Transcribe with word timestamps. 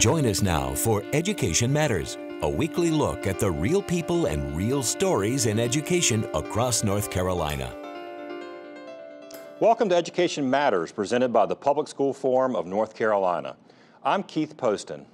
Join 0.00 0.24
us 0.24 0.40
now 0.40 0.74
for 0.74 1.02
Education 1.12 1.70
Matters, 1.70 2.16
a 2.40 2.48
weekly 2.48 2.90
look 2.90 3.26
at 3.26 3.38
the 3.38 3.50
real 3.50 3.82
people 3.82 4.24
and 4.24 4.56
real 4.56 4.82
stories 4.82 5.44
in 5.44 5.60
education 5.60 6.26
across 6.32 6.82
North 6.82 7.10
Carolina. 7.10 7.70
Welcome 9.60 9.90
to 9.90 9.94
Education 9.94 10.48
Matters, 10.48 10.90
presented 10.90 11.34
by 11.34 11.44
the 11.44 11.54
Public 11.54 11.86
School 11.86 12.14
Forum 12.14 12.56
of 12.56 12.66
North 12.66 12.94
Carolina. 12.94 13.56
I'm 14.02 14.22
Keith 14.22 14.56
Poston. 14.56 15.04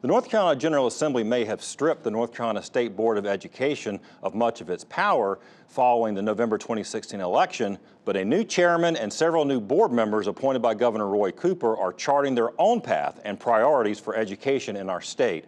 The 0.00 0.06
North 0.06 0.28
Carolina 0.28 0.60
General 0.60 0.86
Assembly 0.86 1.24
may 1.24 1.44
have 1.44 1.60
stripped 1.60 2.04
the 2.04 2.10
North 2.12 2.32
Carolina 2.32 2.62
State 2.62 2.94
Board 2.94 3.18
of 3.18 3.26
Education 3.26 3.98
of 4.22 4.32
much 4.32 4.60
of 4.60 4.70
its 4.70 4.84
power 4.84 5.40
following 5.66 6.14
the 6.14 6.22
November 6.22 6.56
2016 6.56 7.20
election, 7.20 7.76
but 8.04 8.16
a 8.16 8.24
new 8.24 8.44
chairman 8.44 8.96
and 8.96 9.12
several 9.12 9.44
new 9.44 9.60
board 9.60 9.90
members 9.90 10.28
appointed 10.28 10.62
by 10.62 10.72
Governor 10.72 11.08
Roy 11.08 11.32
Cooper 11.32 11.76
are 11.76 11.92
charting 11.92 12.36
their 12.36 12.50
own 12.60 12.80
path 12.80 13.20
and 13.24 13.40
priorities 13.40 13.98
for 13.98 14.14
education 14.14 14.76
in 14.76 14.88
our 14.88 15.00
state. 15.00 15.46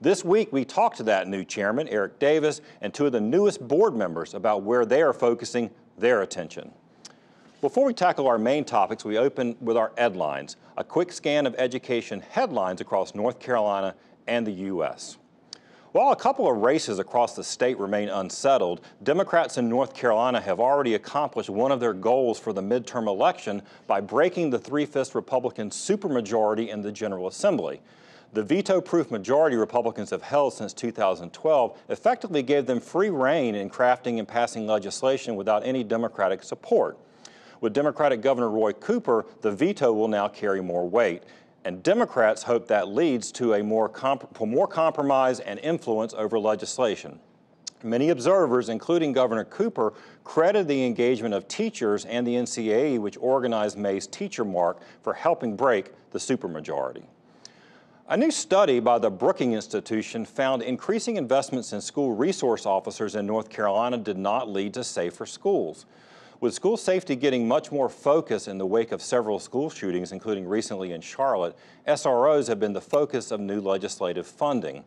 This 0.00 0.24
week, 0.24 0.52
we 0.52 0.64
talked 0.64 0.96
to 0.96 1.04
that 1.04 1.28
new 1.28 1.44
chairman, 1.44 1.86
Eric 1.86 2.18
Davis, 2.18 2.60
and 2.80 2.92
two 2.92 3.06
of 3.06 3.12
the 3.12 3.20
newest 3.20 3.68
board 3.68 3.94
members 3.94 4.34
about 4.34 4.64
where 4.64 4.84
they 4.84 5.02
are 5.02 5.12
focusing 5.12 5.70
their 5.96 6.22
attention. 6.22 6.72
Before 7.62 7.84
we 7.84 7.94
tackle 7.94 8.26
our 8.26 8.38
main 8.38 8.64
topics, 8.64 9.04
we 9.04 9.16
open 9.18 9.54
with 9.60 9.76
our 9.76 9.92
headlines, 9.96 10.56
a 10.76 10.82
quick 10.82 11.12
scan 11.12 11.46
of 11.46 11.54
education 11.56 12.20
headlines 12.20 12.80
across 12.80 13.14
North 13.14 13.38
Carolina 13.38 13.94
and 14.26 14.44
the 14.44 14.50
U.S. 14.50 15.16
While 15.92 16.10
a 16.10 16.16
couple 16.16 16.50
of 16.50 16.56
races 16.56 16.98
across 16.98 17.36
the 17.36 17.44
state 17.44 17.78
remain 17.78 18.08
unsettled, 18.08 18.80
Democrats 19.04 19.58
in 19.58 19.68
North 19.68 19.94
Carolina 19.94 20.40
have 20.40 20.58
already 20.58 20.94
accomplished 20.94 21.50
one 21.50 21.70
of 21.70 21.78
their 21.78 21.92
goals 21.92 22.36
for 22.36 22.52
the 22.52 22.60
midterm 22.60 23.06
election 23.06 23.62
by 23.86 24.00
breaking 24.00 24.50
the 24.50 24.58
three-fifths 24.58 25.14
Republican 25.14 25.70
supermajority 25.70 26.66
in 26.66 26.82
the 26.82 26.90
General 26.90 27.28
Assembly. 27.28 27.80
The 28.32 28.42
veto-proof 28.42 29.08
majority 29.12 29.54
Republicans 29.54 30.10
have 30.10 30.22
held 30.22 30.52
since 30.52 30.72
2012 30.72 31.78
effectively 31.90 32.42
gave 32.42 32.66
them 32.66 32.80
free 32.80 33.10
rein 33.10 33.54
in 33.54 33.70
crafting 33.70 34.18
and 34.18 34.26
passing 34.26 34.66
legislation 34.66 35.36
without 35.36 35.64
any 35.64 35.84
Democratic 35.84 36.42
support. 36.42 36.98
With 37.62 37.72
Democratic 37.72 38.22
Governor 38.22 38.50
Roy 38.50 38.72
Cooper, 38.72 39.24
the 39.40 39.52
veto 39.52 39.92
will 39.92 40.08
now 40.08 40.26
carry 40.26 40.60
more 40.60 40.86
weight. 40.86 41.22
And 41.64 41.80
Democrats 41.80 42.42
hope 42.42 42.66
that 42.66 42.88
leads 42.88 43.30
to 43.32 43.54
a 43.54 43.62
more, 43.62 43.88
more 44.40 44.66
compromise 44.66 45.38
and 45.38 45.60
influence 45.60 46.12
over 46.12 46.40
legislation. 46.40 47.20
Many 47.84 48.08
observers, 48.08 48.68
including 48.68 49.12
Governor 49.12 49.44
Cooper, 49.44 49.94
credit 50.24 50.66
the 50.66 50.84
engagement 50.84 51.34
of 51.34 51.46
teachers 51.46 52.04
and 52.04 52.26
the 52.26 52.34
NCAE, 52.34 52.98
which 52.98 53.16
organized 53.20 53.78
May's 53.78 54.08
Teacher 54.08 54.44
March, 54.44 54.78
for 55.02 55.14
helping 55.14 55.54
break 55.54 55.92
the 56.10 56.18
supermajority. 56.18 57.04
A 58.08 58.16
new 58.16 58.32
study 58.32 58.80
by 58.80 58.98
the 58.98 59.10
Brookings 59.10 59.54
Institution 59.54 60.24
found 60.24 60.62
increasing 60.62 61.16
investments 61.16 61.72
in 61.72 61.80
school 61.80 62.12
resource 62.12 62.66
officers 62.66 63.14
in 63.14 63.24
North 63.24 63.50
Carolina 63.50 63.98
did 63.98 64.18
not 64.18 64.48
lead 64.48 64.74
to 64.74 64.82
safer 64.82 65.26
schools. 65.26 65.86
With 66.42 66.54
school 66.54 66.76
safety 66.76 67.14
getting 67.14 67.46
much 67.46 67.70
more 67.70 67.88
focus 67.88 68.48
in 68.48 68.58
the 68.58 68.66
wake 68.66 68.90
of 68.90 69.00
several 69.00 69.38
school 69.38 69.70
shootings, 69.70 70.10
including 70.10 70.44
recently 70.44 70.90
in 70.90 71.00
Charlotte, 71.00 71.56
SROs 71.86 72.48
have 72.48 72.58
been 72.58 72.72
the 72.72 72.80
focus 72.80 73.30
of 73.30 73.38
new 73.38 73.60
legislative 73.60 74.26
funding. 74.26 74.82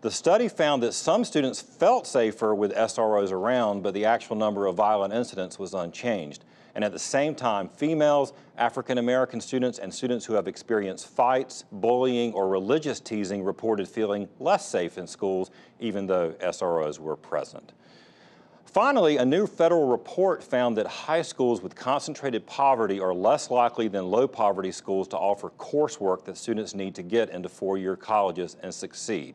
The 0.00 0.10
study 0.10 0.48
found 0.48 0.82
that 0.82 0.94
some 0.94 1.24
students 1.24 1.60
felt 1.60 2.08
safer 2.08 2.52
with 2.52 2.74
SROs 2.74 3.30
around, 3.30 3.84
but 3.84 3.94
the 3.94 4.06
actual 4.06 4.34
number 4.34 4.66
of 4.66 4.74
violent 4.74 5.14
incidents 5.14 5.56
was 5.56 5.72
unchanged. 5.72 6.44
And 6.74 6.82
at 6.82 6.90
the 6.90 6.98
same 6.98 7.36
time, 7.36 7.68
females, 7.68 8.32
African 8.56 8.98
American 8.98 9.40
students, 9.40 9.78
and 9.78 9.94
students 9.94 10.24
who 10.24 10.34
have 10.34 10.48
experienced 10.48 11.06
fights, 11.06 11.64
bullying, 11.70 12.32
or 12.32 12.48
religious 12.48 12.98
teasing 12.98 13.44
reported 13.44 13.86
feeling 13.86 14.28
less 14.40 14.68
safe 14.68 14.98
in 14.98 15.06
schools, 15.06 15.52
even 15.78 16.08
though 16.08 16.32
SROs 16.40 16.98
were 16.98 17.14
present. 17.14 17.72
Finally, 18.80 19.16
a 19.16 19.24
new 19.24 19.44
federal 19.44 19.88
report 19.88 20.40
found 20.40 20.76
that 20.76 20.86
high 20.86 21.20
schools 21.20 21.60
with 21.60 21.74
concentrated 21.74 22.46
poverty 22.46 23.00
are 23.00 23.12
less 23.12 23.50
likely 23.50 23.88
than 23.88 24.08
low 24.08 24.28
poverty 24.28 24.70
schools 24.70 25.08
to 25.08 25.16
offer 25.16 25.50
coursework 25.58 26.24
that 26.24 26.36
students 26.36 26.76
need 26.76 26.94
to 26.94 27.02
get 27.02 27.28
into 27.30 27.48
four-year 27.48 27.96
colleges 27.96 28.56
and 28.62 28.72
succeed. 28.72 29.34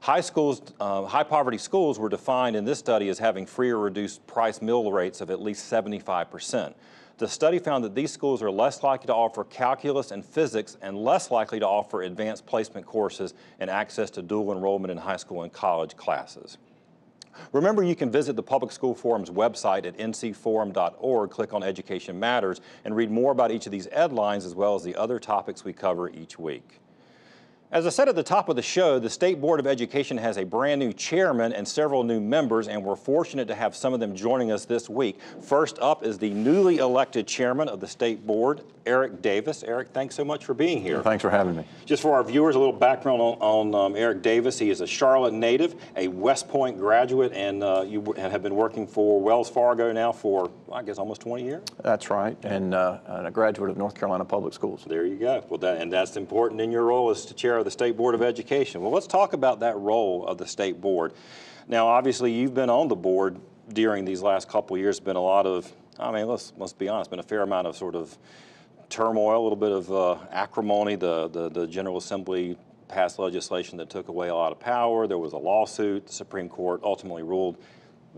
High 0.00 0.20
schools, 0.20 0.60
uh, 0.78 1.06
high 1.06 1.22
poverty 1.22 1.56
schools 1.56 1.98
were 1.98 2.10
defined 2.10 2.54
in 2.54 2.66
this 2.66 2.78
study 2.78 3.08
as 3.08 3.18
having 3.18 3.46
free 3.46 3.70
or 3.70 3.78
reduced 3.78 4.26
price 4.26 4.60
meal 4.60 4.92
rates 4.92 5.22
of 5.22 5.30
at 5.30 5.40
least 5.40 5.72
75%. 5.72 6.74
The 7.16 7.28
study 7.28 7.58
found 7.58 7.82
that 7.84 7.94
these 7.94 8.12
schools 8.12 8.42
are 8.42 8.50
less 8.50 8.82
likely 8.82 9.06
to 9.06 9.14
offer 9.14 9.44
calculus 9.44 10.10
and 10.10 10.22
physics 10.22 10.76
and 10.82 11.02
less 11.02 11.30
likely 11.30 11.60
to 11.60 11.66
offer 11.66 12.02
advanced 12.02 12.44
placement 12.44 12.84
courses 12.84 13.32
and 13.58 13.70
access 13.70 14.10
to 14.10 14.20
dual 14.20 14.52
enrollment 14.52 14.92
in 14.92 14.98
high 14.98 15.16
school 15.16 15.44
and 15.44 15.50
college 15.50 15.96
classes. 15.96 16.58
Remember, 17.52 17.82
you 17.82 17.96
can 17.96 18.10
visit 18.10 18.36
the 18.36 18.42
Public 18.42 18.72
School 18.72 18.94
Forum's 18.94 19.30
website 19.30 19.86
at 19.86 19.96
ncforum.org, 19.98 21.30
click 21.30 21.52
on 21.52 21.62
Education 21.62 22.18
Matters, 22.18 22.60
and 22.84 22.94
read 22.94 23.10
more 23.10 23.32
about 23.32 23.50
each 23.50 23.66
of 23.66 23.72
these 23.72 23.86
headlines 23.92 24.44
as 24.44 24.54
well 24.54 24.74
as 24.74 24.82
the 24.82 24.94
other 24.96 25.18
topics 25.18 25.64
we 25.64 25.72
cover 25.72 26.10
each 26.10 26.38
week. 26.38 26.80
As 27.72 27.86
I 27.86 27.90
said 27.90 28.08
at 28.08 28.16
the 28.16 28.24
top 28.24 28.48
of 28.48 28.56
the 28.56 28.62
show, 28.62 28.98
the 28.98 29.08
State 29.08 29.40
Board 29.40 29.60
of 29.60 29.66
Education 29.68 30.18
has 30.18 30.38
a 30.38 30.44
brand 30.44 30.80
new 30.80 30.92
chairman 30.92 31.52
and 31.52 31.68
several 31.68 32.02
new 32.02 32.18
members, 32.18 32.66
and 32.66 32.82
we're 32.82 32.96
fortunate 32.96 33.46
to 33.46 33.54
have 33.54 33.76
some 33.76 33.94
of 33.94 34.00
them 34.00 34.16
joining 34.16 34.50
us 34.50 34.64
this 34.64 34.90
week. 34.90 35.20
First 35.40 35.78
up 35.78 36.04
is 36.04 36.18
the 36.18 36.30
newly 36.30 36.78
elected 36.78 37.28
chairman 37.28 37.68
of 37.68 37.78
the 37.78 37.86
State 37.86 38.26
Board, 38.26 38.62
Eric 38.86 39.22
Davis. 39.22 39.62
Eric, 39.62 39.90
thanks 39.92 40.16
so 40.16 40.24
much 40.24 40.44
for 40.44 40.52
being 40.52 40.82
here. 40.82 41.00
Thanks 41.00 41.22
for 41.22 41.30
having 41.30 41.54
me. 41.54 41.64
Just 41.86 42.02
for 42.02 42.12
our 42.12 42.24
viewers, 42.24 42.56
a 42.56 42.58
little 42.58 42.72
background 42.72 43.22
on, 43.22 43.38
on 43.40 43.74
um, 43.76 43.94
Eric 43.94 44.20
Davis. 44.20 44.58
He 44.58 44.70
is 44.70 44.80
a 44.80 44.86
Charlotte 44.86 45.32
native, 45.32 45.76
a 45.94 46.08
West 46.08 46.48
Point 46.48 46.76
graduate, 46.76 47.32
and 47.34 47.62
uh, 47.62 47.84
you 47.86 48.02
have 48.18 48.42
been 48.42 48.56
working 48.56 48.84
for 48.84 49.20
Wells 49.20 49.48
Fargo 49.48 49.92
now 49.92 50.10
for, 50.10 50.50
I 50.72 50.82
guess, 50.82 50.98
almost 50.98 51.20
20 51.20 51.44
years? 51.44 51.62
That's 51.84 52.10
right, 52.10 52.36
and, 52.42 52.74
uh, 52.74 52.98
and 53.06 53.28
a 53.28 53.30
graduate 53.30 53.70
of 53.70 53.76
North 53.76 53.94
Carolina 53.94 54.24
Public 54.24 54.54
Schools. 54.54 54.84
There 54.88 55.06
you 55.06 55.14
go. 55.14 55.44
Well, 55.48 55.58
that, 55.58 55.80
and 55.80 55.92
that's 55.92 56.16
important 56.16 56.60
in 56.60 56.72
your 56.72 56.82
role 56.82 57.10
as 57.10 57.26
the 57.26 57.34
chair 57.34 57.59
of 57.60 57.64
the 57.64 57.70
State 57.70 57.96
Board 57.96 58.14
of 58.14 58.22
Education. 58.22 58.80
Well, 58.80 58.90
let's 58.90 59.06
talk 59.06 59.32
about 59.32 59.60
that 59.60 59.76
role 59.78 60.26
of 60.26 60.38
the 60.38 60.46
State 60.46 60.80
Board. 60.80 61.12
Now, 61.68 61.86
obviously, 61.86 62.32
you've 62.32 62.54
been 62.54 62.70
on 62.70 62.88
the 62.88 62.96
board 62.96 63.38
during 63.72 64.04
these 64.04 64.22
last 64.22 64.48
couple 64.48 64.76
years. 64.76 64.98
Been 64.98 65.16
a 65.16 65.22
lot 65.22 65.46
of, 65.46 65.70
I 65.98 66.10
mean, 66.10 66.26
let's 66.26 66.52
let's 66.56 66.72
be 66.72 66.88
honest, 66.88 67.10
been 67.10 67.20
a 67.20 67.22
fair 67.22 67.42
amount 67.42 67.68
of 67.68 67.76
sort 67.76 67.94
of 67.94 68.18
turmoil, 68.88 69.40
a 69.40 69.44
little 69.44 69.56
bit 69.56 69.70
of 69.70 69.92
uh, 69.92 70.18
acrimony. 70.32 70.96
The, 70.96 71.28
the 71.28 71.48
the 71.48 71.66
General 71.66 71.98
Assembly 71.98 72.58
passed 72.88 73.20
legislation 73.20 73.78
that 73.78 73.88
took 73.88 74.08
away 74.08 74.28
a 74.28 74.34
lot 74.34 74.50
of 74.50 74.58
power. 74.58 75.06
There 75.06 75.18
was 75.18 75.32
a 75.32 75.38
lawsuit. 75.38 76.08
The 76.08 76.12
Supreme 76.12 76.48
Court 76.48 76.80
ultimately 76.82 77.22
ruled 77.22 77.56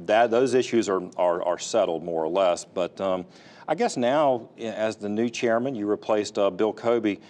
that 0.06 0.30
those 0.30 0.54
issues 0.54 0.88
are 0.88 1.02
are, 1.18 1.42
are 1.42 1.58
settled 1.58 2.02
more 2.02 2.24
or 2.24 2.28
less. 2.28 2.64
But 2.64 2.98
um, 3.00 3.26
I 3.68 3.74
guess 3.74 3.98
now, 3.98 4.48
as 4.58 4.96
the 4.96 5.10
new 5.10 5.28
chairman, 5.28 5.74
you 5.74 5.86
replaced 5.86 6.38
uh, 6.38 6.48
Bill 6.48 6.72
Cobey. 6.72 7.20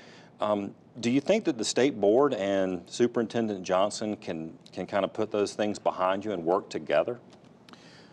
Um, 0.41 0.75
do 1.01 1.11
you 1.11 1.21
think 1.21 1.45
that 1.45 1.57
the 1.57 1.65
state 1.65 2.01
board 2.01 2.35
and 2.35 2.83
Superintendent 2.87 3.63
Johnson 3.63 4.17
can, 4.17 4.57
can 4.73 4.87
kind 4.87 5.05
of 5.05 5.13
put 5.13 5.31
those 5.31 5.55
things 5.55 5.79
behind 5.79 6.25
you 6.25 6.33
and 6.33 6.45
work 6.45 6.69
together? 6.69 7.19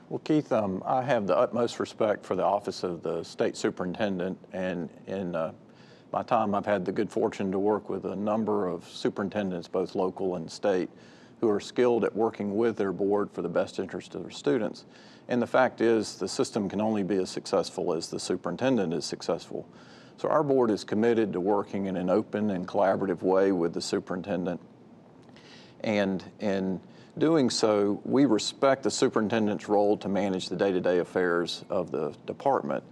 Well, 0.07 0.19
Keith, 0.19 0.51
um, 0.51 0.81
I 0.85 1.03
have 1.03 1.27
the 1.27 1.37
utmost 1.37 1.79
respect 1.79 2.25
for 2.25 2.35
the 2.35 2.43
office 2.43 2.83
of 2.83 3.03
the 3.03 3.23
state 3.23 3.55
superintendent, 3.55 4.39
and 4.53 4.89
in 5.07 5.35
uh, 5.35 5.51
my 6.11 6.23
time, 6.23 6.55
I've 6.55 6.65
had 6.65 6.85
the 6.85 6.91
good 6.91 7.11
fortune 7.11 7.51
to 7.51 7.59
work 7.59 7.89
with 7.89 8.05
a 8.05 8.15
number 8.15 8.67
of 8.67 8.87
superintendents, 8.89 9.67
both 9.67 9.93
local 9.93 10.35
and 10.35 10.49
state, 10.49 10.89
who 11.41 11.49
are 11.49 11.59
skilled 11.59 12.03
at 12.03 12.15
working 12.15 12.57
with 12.57 12.75
their 12.75 12.91
board 12.91 13.29
for 13.31 13.41
the 13.41 13.49
best 13.49 13.77
interest 13.77 14.15
of 14.15 14.23
their 14.23 14.31
students. 14.31 14.85
And 15.27 15.39
the 15.39 15.47
fact 15.47 15.79
is, 15.79 16.15
the 16.15 16.27
system 16.27 16.67
can 16.67 16.81
only 16.81 17.03
be 17.03 17.17
as 17.17 17.29
successful 17.29 17.93
as 17.93 18.09
the 18.09 18.19
superintendent 18.19 18.93
is 18.93 19.05
successful. 19.05 19.67
So 20.19 20.27
our 20.27 20.43
board 20.43 20.69
is 20.69 20.83
committed 20.83 21.31
to 21.31 21.39
working 21.39 21.85
in 21.85 21.95
an 21.95 22.09
open 22.09 22.49
and 22.49 22.67
collaborative 22.67 23.21
way 23.21 23.53
with 23.53 23.73
the 23.73 23.79
superintendent. 23.79 24.59
And 25.79 26.21
in 26.41 26.81
doing 27.17 27.49
so, 27.49 28.01
we 28.03 28.25
respect 28.25 28.83
the 28.83 28.91
superintendent's 28.91 29.69
role 29.69 29.95
to 29.95 30.09
manage 30.09 30.49
the 30.49 30.57
day-to-day 30.57 30.97
-day 30.97 31.01
affairs 31.01 31.63
of 31.69 31.91
the 31.91 32.11
department. 32.25 32.83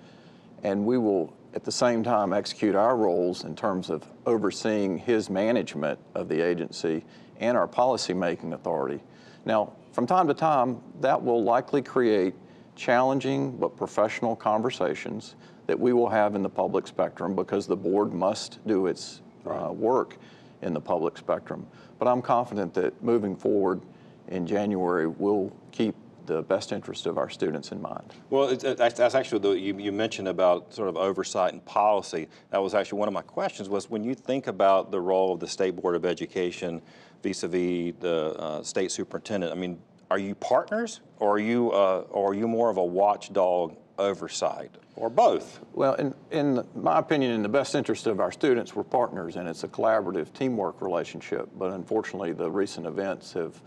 And 0.64 0.86
we 0.86 0.98
will, 0.98 1.34
at 1.54 1.66
the 1.66 1.72
same 1.72 2.02
time, 2.02 2.32
execute 2.32 2.76
our 2.76 2.96
roles 2.96 3.44
in 3.44 3.56
terms 3.56 3.90
of 3.90 4.08
overseeing 4.26 4.98
his 4.98 5.30
management 5.30 6.00
of 6.16 6.30
the 6.30 6.42
agency 6.42 7.04
and 7.42 7.58
our 7.58 7.68
policy-making 7.68 8.54
authority. 8.54 9.04
Now, 9.46 9.74
from 9.92 10.06
time 10.06 10.28
to 10.28 10.34
time, 10.34 10.78
that 11.02 11.22
will 11.22 11.44
likely 11.44 11.82
create 11.82 12.34
challenging 12.78 13.58
but 13.58 13.76
professional 13.76 14.36
conversations 14.36 15.36
that 15.66 15.78
we 15.78 15.92
will 15.92 16.10
have 16.10 16.36
in 16.36 16.42
the 16.42 16.50
public 16.50 16.88
spectrum 16.88 17.36
because 17.36 17.68
the 17.68 17.76
board 17.76 18.14
must 18.14 18.66
do 18.66 18.88
its 18.88 19.22
uh, 19.46 19.72
work 19.72 20.18
in 20.62 20.74
the 20.74 20.80
public 20.80 21.18
spectrum. 21.18 21.68
But 22.00 22.08
I'm 22.08 22.22
confident 22.22 22.74
that 22.76 23.04
moving 23.04 23.36
forward 23.36 23.82
in 24.30 24.48
January, 24.48 25.08
we'll 25.08 25.52
keep 25.72 25.96
the 26.26 26.42
best 26.44 26.72
interest 26.72 27.06
of 27.06 27.18
our 27.18 27.30
students 27.30 27.72
in 27.72 27.82
mind. 27.82 28.14
Well, 28.30 28.50
it's, 28.50 28.64
that's, 28.64 28.96
that's 28.96 29.16
actually 29.16 29.40
the, 29.40 29.52
you, 29.52 29.78
you 29.78 29.92
mentioned 29.92 30.28
about 30.28 30.74
sort 30.74 30.90
of 30.90 30.98
oversight 30.98 31.54
and 31.54 31.64
policy. 31.66 32.28
That 32.52 32.62
was 32.62 32.74
actually 32.74 33.00
one 33.00 33.08
of 33.08 33.14
my 33.14 33.22
questions. 33.22 33.70
Was 33.70 33.90
when 33.90 34.04
you 34.04 34.14
think 34.14 34.48
about 34.48 34.92
the 34.92 35.00
role 35.00 35.34
of 35.34 35.40
the 35.40 35.48
state 35.48 35.76
board 35.76 35.96
of 35.96 36.06
education 36.06 36.82
vis-a-vis 37.24 37.94
the 38.00 38.36
uh, 38.38 38.62
state 38.62 38.92
superintendent. 38.92 39.52
I 39.52 39.56
mean, 39.56 39.80
are 40.10 40.20
you 40.20 40.36
partners, 40.36 41.02
or 41.20 41.36
are 41.36 41.40
you, 41.40 41.72
uh, 41.72 42.06
or 42.10 42.32
are 42.32 42.34
you 42.34 42.48
more 42.48 42.70
of 42.70 42.78
a 42.78 42.86
watchdog 42.86 43.76
oversight, 43.98 44.72
or 44.96 45.10
both? 45.10 45.60
Well, 45.74 45.96
in, 45.96 46.14
in 46.32 46.64
my 46.76 47.00
opinion, 47.00 47.32
in 47.32 47.42
the 47.42 47.50
best 47.50 47.76
interest 47.76 48.08
of 48.08 48.20
our 48.20 48.32
students, 48.32 48.76
we're 48.76 48.84
partners, 48.84 49.36
and 49.36 49.48
it's 49.48 49.64
a 49.64 49.68
collaborative 49.68 50.32
teamwork 50.34 50.82
relationship. 50.82 51.50
But 51.58 51.74
unfortunately, 51.74 52.34
the 52.34 52.50
recent 52.50 52.86
events 52.86 53.34
have 53.34 53.62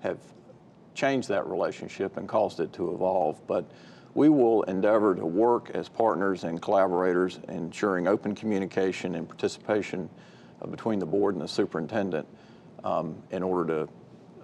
have 0.00 0.18
changed 0.94 1.28
that 1.28 1.46
relationship 1.46 2.16
and 2.16 2.28
caused 2.28 2.60
it 2.60 2.72
to 2.74 2.92
evolve. 2.92 3.40
But 3.46 3.70
we 4.14 4.28
will 4.28 4.62
endeavor 4.64 5.14
to 5.14 5.26
work 5.26 5.70
as 5.74 5.88
partners 5.88 6.44
and 6.44 6.62
collaborators, 6.62 7.40
ensuring 7.48 8.06
open 8.06 8.34
communication 8.34 9.16
and 9.16 9.28
participation 9.28 10.08
uh, 10.62 10.66
between 10.66 10.98
the 10.98 11.06
board 11.06 11.34
and 11.34 11.42
the 11.42 11.48
superintendent 11.48 12.26
um, 12.84 13.16
in 13.30 13.42
order 13.42 13.86
to 13.86 13.92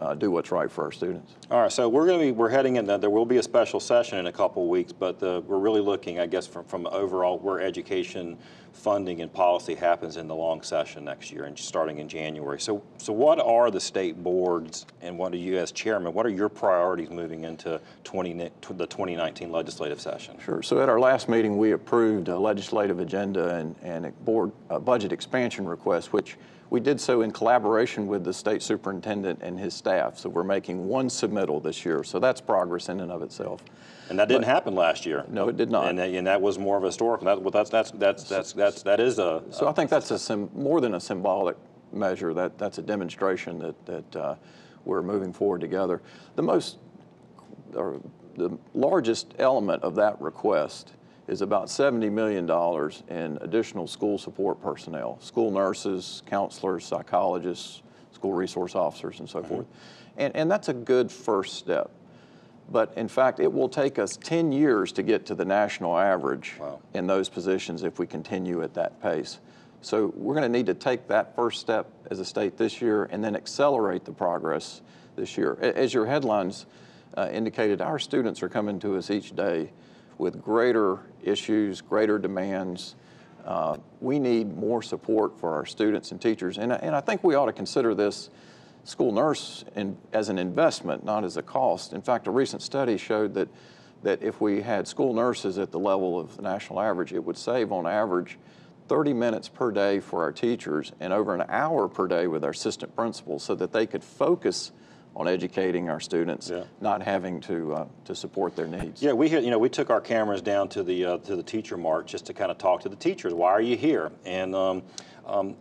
uh, 0.00 0.14
do 0.14 0.30
what's 0.30 0.50
right 0.50 0.70
for 0.70 0.84
our 0.84 0.92
students. 0.92 1.34
All 1.50 1.60
right, 1.60 1.72
so 1.72 1.88
we're 1.88 2.06
going 2.06 2.18
to 2.18 2.24
be, 2.26 2.32
we're 2.32 2.48
heading 2.48 2.76
in, 2.76 2.86
there 2.86 3.10
will 3.10 3.26
be 3.26 3.36
a 3.36 3.42
special 3.42 3.80
session 3.80 4.18
in 4.18 4.26
a 4.26 4.32
couple 4.32 4.62
of 4.62 4.68
weeks, 4.68 4.92
but 4.92 5.22
uh, 5.22 5.42
we're 5.46 5.58
really 5.58 5.80
looking, 5.80 6.18
I 6.18 6.26
guess, 6.26 6.46
from, 6.46 6.64
from 6.64 6.86
overall 6.86 7.38
where 7.38 7.60
education 7.60 8.38
funding 8.72 9.20
and 9.20 9.30
policy 9.32 9.74
happens 9.74 10.16
in 10.16 10.26
the 10.26 10.34
long 10.34 10.62
session 10.62 11.04
next 11.04 11.30
year 11.30 11.44
and 11.44 11.58
starting 11.58 11.98
in 11.98 12.08
January. 12.08 12.58
So, 12.60 12.82
so 12.98 13.12
what 13.12 13.40
are 13.40 13.70
the 13.70 13.80
state 13.80 14.22
boards 14.22 14.86
and 15.02 15.18
what 15.18 15.34
are 15.34 15.38
you 15.38 15.58
as 15.58 15.70
chairman, 15.72 16.14
what 16.14 16.24
are 16.24 16.30
your 16.30 16.48
priorities 16.48 17.10
moving 17.10 17.44
into 17.44 17.80
20, 18.04 18.32
the 18.32 18.86
2019 18.86 19.52
legislative 19.52 20.00
session? 20.00 20.38
Sure, 20.42 20.62
so 20.62 20.80
at 20.80 20.88
our 20.88 21.00
last 21.00 21.28
meeting, 21.28 21.58
we 21.58 21.72
approved 21.72 22.28
a 22.28 22.38
legislative 22.38 23.00
agenda 23.00 23.56
and, 23.56 23.74
and 23.82 24.06
a 24.06 24.12
board 24.12 24.52
a 24.70 24.80
budget 24.80 25.12
expansion 25.12 25.66
request, 25.66 26.12
which 26.12 26.38
we 26.70 26.78
did 26.78 27.00
so 27.00 27.22
in 27.22 27.32
collaboration 27.32 28.06
with 28.06 28.24
the 28.24 28.32
state 28.32 28.62
superintendent 28.62 29.40
and 29.42 29.58
his 29.58 29.74
staff. 29.74 30.16
So 30.18 30.28
we're 30.28 30.44
making 30.44 30.86
one 30.86 31.08
submittal 31.08 31.62
this 31.62 31.84
year. 31.84 32.04
So 32.04 32.20
that's 32.20 32.40
progress 32.40 32.88
in 32.88 33.00
and 33.00 33.10
of 33.10 33.22
itself. 33.22 33.62
And 34.08 34.18
that 34.18 34.28
didn't 34.28 34.42
but, 34.42 34.48
happen 34.48 34.74
last 34.74 35.04
year. 35.04 35.24
No, 35.28 35.48
it 35.48 35.56
did 35.56 35.70
not. 35.70 35.88
And, 35.88 35.98
and 36.00 36.26
that 36.26 36.40
was 36.40 36.58
more 36.58 36.76
of 36.76 36.84
a 36.84 36.86
historical. 36.86 37.26
That, 37.26 37.42
well, 37.42 37.50
that's 37.50 37.70
that's 37.70 37.90
that's 37.92 38.24
that's 38.24 38.52
that's 38.52 38.82
that 38.82 39.00
is 39.00 39.18
a. 39.18 39.42
So 39.50 39.68
I 39.68 39.72
think 39.72 39.90
that's 39.90 40.10
a 40.10 40.18
sim, 40.18 40.48
more 40.54 40.80
than 40.80 40.94
a 40.94 41.00
symbolic 41.00 41.56
measure. 41.92 42.32
That 42.34 42.56
that's 42.56 42.78
a 42.78 42.82
demonstration 42.82 43.58
that 43.58 43.86
that 43.86 44.16
uh, 44.16 44.34
we're 44.84 45.02
moving 45.02 45.32
forward 45.32 45.60
together. 45.60 46.02
The 46.36 46.42
most, 46.42 46.78
or 47.74 48.00
the 48.36 48.56
largest 48.74 49.34
element 49.38 49.82
of 49.82 49.94
that 49.96 50.20
request 50.20 50.92
is 51.30 51.42
about 51.42 51.66
$70 51.66 52.10
million 52.10 52.50
in 53.08 53.38
additional 53.40 53.86
school 53.86 54.18
support 54.18 54.60
personnel, 54.60 55.16
school 55.20 55.52
nurses, 55.52 56.24
counselors, 56.26 56.84
psychologists, 56.84 57.82
school 58.12 58.32
resource 58.32 58.74
officers, 58.74 59.20
and 59.20 59.30
so 59.30 59.38
mm-hmm. 59.38 59.48
forth. 59.48 59.66
And, 60.16 60.34
and 60.34 60.50
that's 60.50 60.68
a 60.68 60.74
good 60.74 61.10
first 61.10 61.54
step. 61.54 61.92
But 62.68 62.92
in 62.96 63.06
fact, 63.06 63.38
it 63.38 63.52
will 63.52 63.68
take 63.68 63.98
us 64.00 64.16
10 64.16 64.50
years 64.50 64.90
to 64.92 65.04
get 65.04 65.24
to 65.26 65.36
the 65.36 65.44
national 65.44 65.96
average 65.96 66.56
wow. 66.58 66.80
in 66.94 67.06
those 67.06 67.28
positions 67.28 67.84
if 67.84 68.00
we 68.00 68.08
continue 68.08 68.62
at 68.62 68.74
that 68.74 69.00
pace. 69.00 69.38
So 69.82 70.12
we're 70.16 70.34
going 70.34 70.50
to 70.50 70.58
need 70.58 70.66
to 70.66 70.74
take 70.74 71.06
that 71.08 71.36
first 71.36 71.60
step 71.60 71.86
as 72.10 72.18
a 72.18 72.24
state 72.24 72.56
this 72.56 72.82
year 72.82 73.04
and 73.04 73.22
then 73.22 73.36
accelerate 73.36 74.04
the 74.04 74.12
progress 74.12 74.82
this 75.14 75.38
year. 75.38 75.56
As 75.60 75.94
your 75.94 76.06
headlines 76.06 76.66
uh, 77.16 77.28
indicated, 77.32 77.80
our 77.80 78.00
students 78.00 78.42
are 78.42 78.48
coming 78.48 78.80
to 78.80 78.96
us 78.96 79.10
each 79.10 79.34
day 79.34 79.70
with 80.20 80.42
greater 80.42 80.98
issues, 81.22 81.80
greater 81.80 82.18
demands. 82.18 82.94
Uh, 83.44 83.78
we 84.00 84.18
need 84.18 84.54
more 84.54 84.82
support 84.82 85.40
for 85.40 85.54
our 85.54 85.64
students 85.64 86.12
and 86.12 86.20
teachers. 86.20 86.58
And, 86.58 86.72
and 86.72 86.94
I 86.94 87.00
think 87.00 87.24
we 87.24 87.34
ought 87.34 87.46
to 87.46 87.52
consider 87.52 87.94
this 87.94 88.28
school 88.84 89.12
nurse 89.12 89.64
in, 89.74 89.96
as 90.12 90.28
an 90.28 90.38
investment, 90.38 91.04
not 91.04 91.24
as 91.24 91.38
a 91.38 91.42
cost. 91.42 91.94
In 91.94 92.02
fact, 92.02 92.26
a 92.26 92.30
recent 92.30 92.60
study 92.60 92.98
showed 92.98 93.32
that, 93.34 93.48
that 94.02 94.22
if 94.22 94.40
we 94.42 94.60
had 94.60 94.86
school 94.86 95.14
nurses 95.14 95.58
at 95.58 95.72
the 95.72 95.78
level 95.78 96.20
of 96.20 96.36
the 96.36 96.42
national 96.42 96.80
average, 96.80 97.14
it 97.14 97.24
would 97.24 97.38
save 97.38 97.72
on 97.72 97.86
average 97.86 98.38
30 98.88 99.14
minutes 99.14 99.48
per 99.48 99.70
day 99.70 100.00
for 100.00 100.22
our 100.22 100.32
teachers 100.32 100.92
and 101.00 101.12
over 101.14 101.34
an 101.34 101.44
hour 101.48 101.88
per 101.88 102.06
day 102.06 102.26
with 102.26 102.44
our 102.44 102.50
assistant 102.50 102.94
principals 102.94 103.42
so 103.42 103.54
that 103.54 103.72
they 103.72 103.86
could 103.86 104.04
focus 104.04 104.72
on 105.16 105.26
educating 105.26 105.88
our 105.90 106.00
students, 106.00 106.50
yeah. 106.50 106.64
not 106.80 107.02
having 107.02 107.40
to 107.40 107.74
uh, 107.74 107.86
to 108.04 108.14
support 108.14 108.56
their 108.56 108.66
needs. 108.66 109.02
Yeah, 109.02 109.12
we 109.12 109.28
you 109.28 109.50
know 109.50 109.58
we 109.58 109.68
took 109.68 109.90
our 109.90 110.00
cameras 110.00 110.42
down 110.42 110.68
to 110.70 110.82
the 110.82 111.04
uh, 111.04 111.18
to 111.18 111.36
the 111.36 111.42
teacher 111.42 111.76
march 111.76 112.12
just 112.12 112.26
to 112.26 112.34
kind 112.34 112.50
of 112.50 112.58
talk 112.58 112.80
to 112.82 112.88
the 112.88 112.96
teachers. 112.96 113.34
Why 113.34 113.50
are 113.50 113.60
you 113.60 113.76
here? 113.76 114.12
And 114.24 114.54
um, 114.54 114.82
um, 115.26 115.56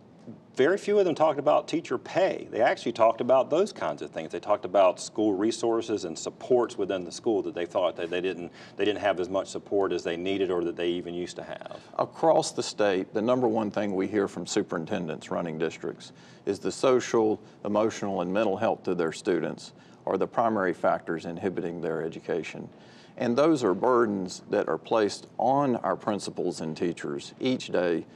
very 0.56 0.76
few 0.76 0.98
of 0.98 1.04
them 1.04 1.14
talked 1.14 1.38
about 1.38 1.68
teacher 1.68 1.96
pay. 1.96 2.46
They 2.50 2.60
actually 2.60 2.92
talked 2.92 3.20
about 3.20 3.48
those 3.48 3.72
kinds 3.72 4.02
of 4.02 4.10
things. 4.10 4.32
They 4.32 4.40
talked 4.40 4.64
about 4.64 5.00
school 5.00 5.34
resources 5.34 6.04
and 6.04 6.18
supports 6.18 6.76
within 6.76 7.04
the 7.04 7.12
school 7.12 7.40
that 7.42 7.54
they 7.54 7.64
thought 7.64 7.96
that 7.96 8.10
they 8.10 8.20
didn't 8.20 8.52
they 8.76 8.84
didn't 8.84 9.00
have 9.00 9.20
as 9.20 9.28
much 9.28 9.48
support 9.48 9.92
as 9.92 10.04
they 10.04 10.16
needed 10.16 10.50
or 10.50 10.62
that 10.64 10.76
they 10.76 10.88
even 10.88 11.14
used 11.14 11.36
to 11.36 11.42
have. 11.42 11.80
Across 11.98 12.52
the 12.52 12.62
state, 12.62 13.14
the 13.14 13.22
number 13.22 13.48
one 13.48 13.70
thing 13.70 13.94
we 13.94 14.06
hear 14.06 14.28
from 14.28 14.46
superintendents 14.46 15.30
running 15.30 15.56
districts 15.56 16.12
is 16.44 16.58
the 16.58 16.72
social, 16.72 17.40
emotional, 17.64 18.20
and 18.20 18.32
mental 18.32 18.56
health 18.56 18.86
of 18.88 18.98
their 18.98 19.12
students 19.12 19.72
are 20.06 20.18
the 20.18 20.26
primary 20.26 20.74
factors 20.74 21.24
inhibiting 21.24 21.80
their 21.80 22.02
education. 22.02 22.68
And 23.16 23.36
those 23.36 23.62
are 23.64 23.74
burdens 23.74 24.42
that 24.50 24.68
are 24.68 24.78
placed 24.78 25.26
on 25.38 25.76
our 25.76 25.96
principals 25.96 26.60
and 26.60 26.76
teachers 26.76 27.34
each 27.38 27.68
day 27.68 28.06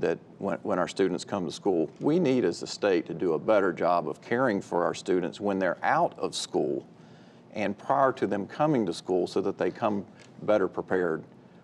that 0.00 0.18
when, 0.38 0.58
when 0.58 0.78
our 0.78 0.88
students 0.88 1.24
come 1.24 1.46
to 1.46 1.52
school, 1.52 1.90
we 2.00 2.18
need 2.18 2.44
as 2.44 2.62
a 2.62 2.66
state 2.66 3.06
to 3.06 3.14
do 3.14 3.34
a 3.34 3.38
better 3.38 3.72
job 3.72 4.08
of 4.08 4.20
caring 4.20 4.60
for 4.60 4.84
our 4.84 4.94
students 4.94 5.40
when 5.40 5.58
they're 5.58 5.78
out 5.82 6.18
of 6.18 6.34
school 6.34 6.86
and 7.54 7.76
prior 7.76 8.12
to 8.12 8.26
them 8.26 8.46
coming 8.46 8.86
to 8.86 8.94
school 8.94 9.26
so 9.26 9.40
that 9.40 9.58
they 9.58 9.70
come 9.70 10.04
better 10.42 10.66
prepared 10.66 11.22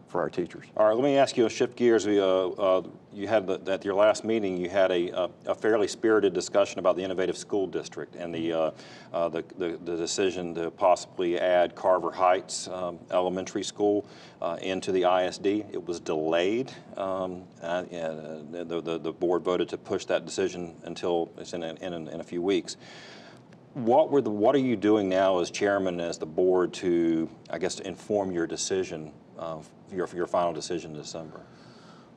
for 0.08 0.20
our 0.20 0.30
teachers. 0.30 0.64
All 0.76 0.86
right, 0.86 0.94
let 0.94 1.04
me 1.04 1.16
ask 1.16 1.36
you 1.36 1.46
a 1.46 1.50
shift 1.50 1.76
gears. 1.76 2.06
We, 2.06 2.18
uh, 2.18 2.24
uh, 2.24 2.82
you 3.12 3.28
had 3.28 3.46
the, 3.46 3.60
at 3.70 3.84
your 3.84 3.94
last 3.94 4.24
meeting, 4.24 4.56
you 4.56 4.68
had 4.68 4.90
a, 4.90 5.30
a, 5.46 5.54
fairly 5.54 5.86
spirited 5.86 6.32
discussion 6.32 6.78
about 6.78 6.96
the 6.96 7.02
innovative 7.02 7.36
school 7.36 7.66
district 7.66 8.16
and 8.16 8.34
the, 8.34 8.52
uh, 8.52 8.70
uh 9.12 9.28
the, 9.28 9.44
the, 9.58 9.78
the, 9.84 9.96
decision 9.96 10.54
to 10.54 10.70
possibly 10.70 11.38
add 11.38 11.74
Carver 11.74 12.10
Heights 12.10 12.68
um, 12.68 12.98
Elementary 13.10 13.62
School 13.62 14.06
uh, 14.40 14.56
into 14.62 14.92
the 14.92 15.04
ISD. 15.04 15.46
It 15.46 15.86
was 15.86 16.00
delayed. 16.00 16.72
Um, 16.96 17.44
and 17.60 17.92
uh, 17.92 18.64
the, 18.64 18.80
the, 18.80 18.98
the, 18.98 19.12
board 19.12 19.42
voted 19.42 19.68
to 19.70 19.78
push 19.78 20.04
that 20.06 20.24
decision 20.24 20.74
until 20.84 21.30
it's 21.38 21.52
in 21.52 21.62
in, 21.62 21.92
in 22.08 22.20
a 22.20 22.24
few 22.24 22.40
weeks 22.40 22.76
what 23.74 24.10
were 24.10 24.20
the 24.20 24.30
what 24.30 24.54
are 24.54 24.60
you 24.60 24.76
doing 24.76 25.08
now 25.08 25.38
as 25.38 25.50
chairman 25.50 26.00
as 26.00 26.18
the 26.18 26.26
board 26.26 26.72
to 26.72 27.28
I 27.50 27.58
guess 27.58 27.76
to 27.76 27.86
inform 27.86 28.32
your 28.32 28.46
decision 28.46 29.12
uh, 29.38 29.58
your, 29.92 30.08
your 30.14 30.26
final 30.26 30.52
decision 30.52 30.92
in 30.92 30.96
December? 30.96 31.40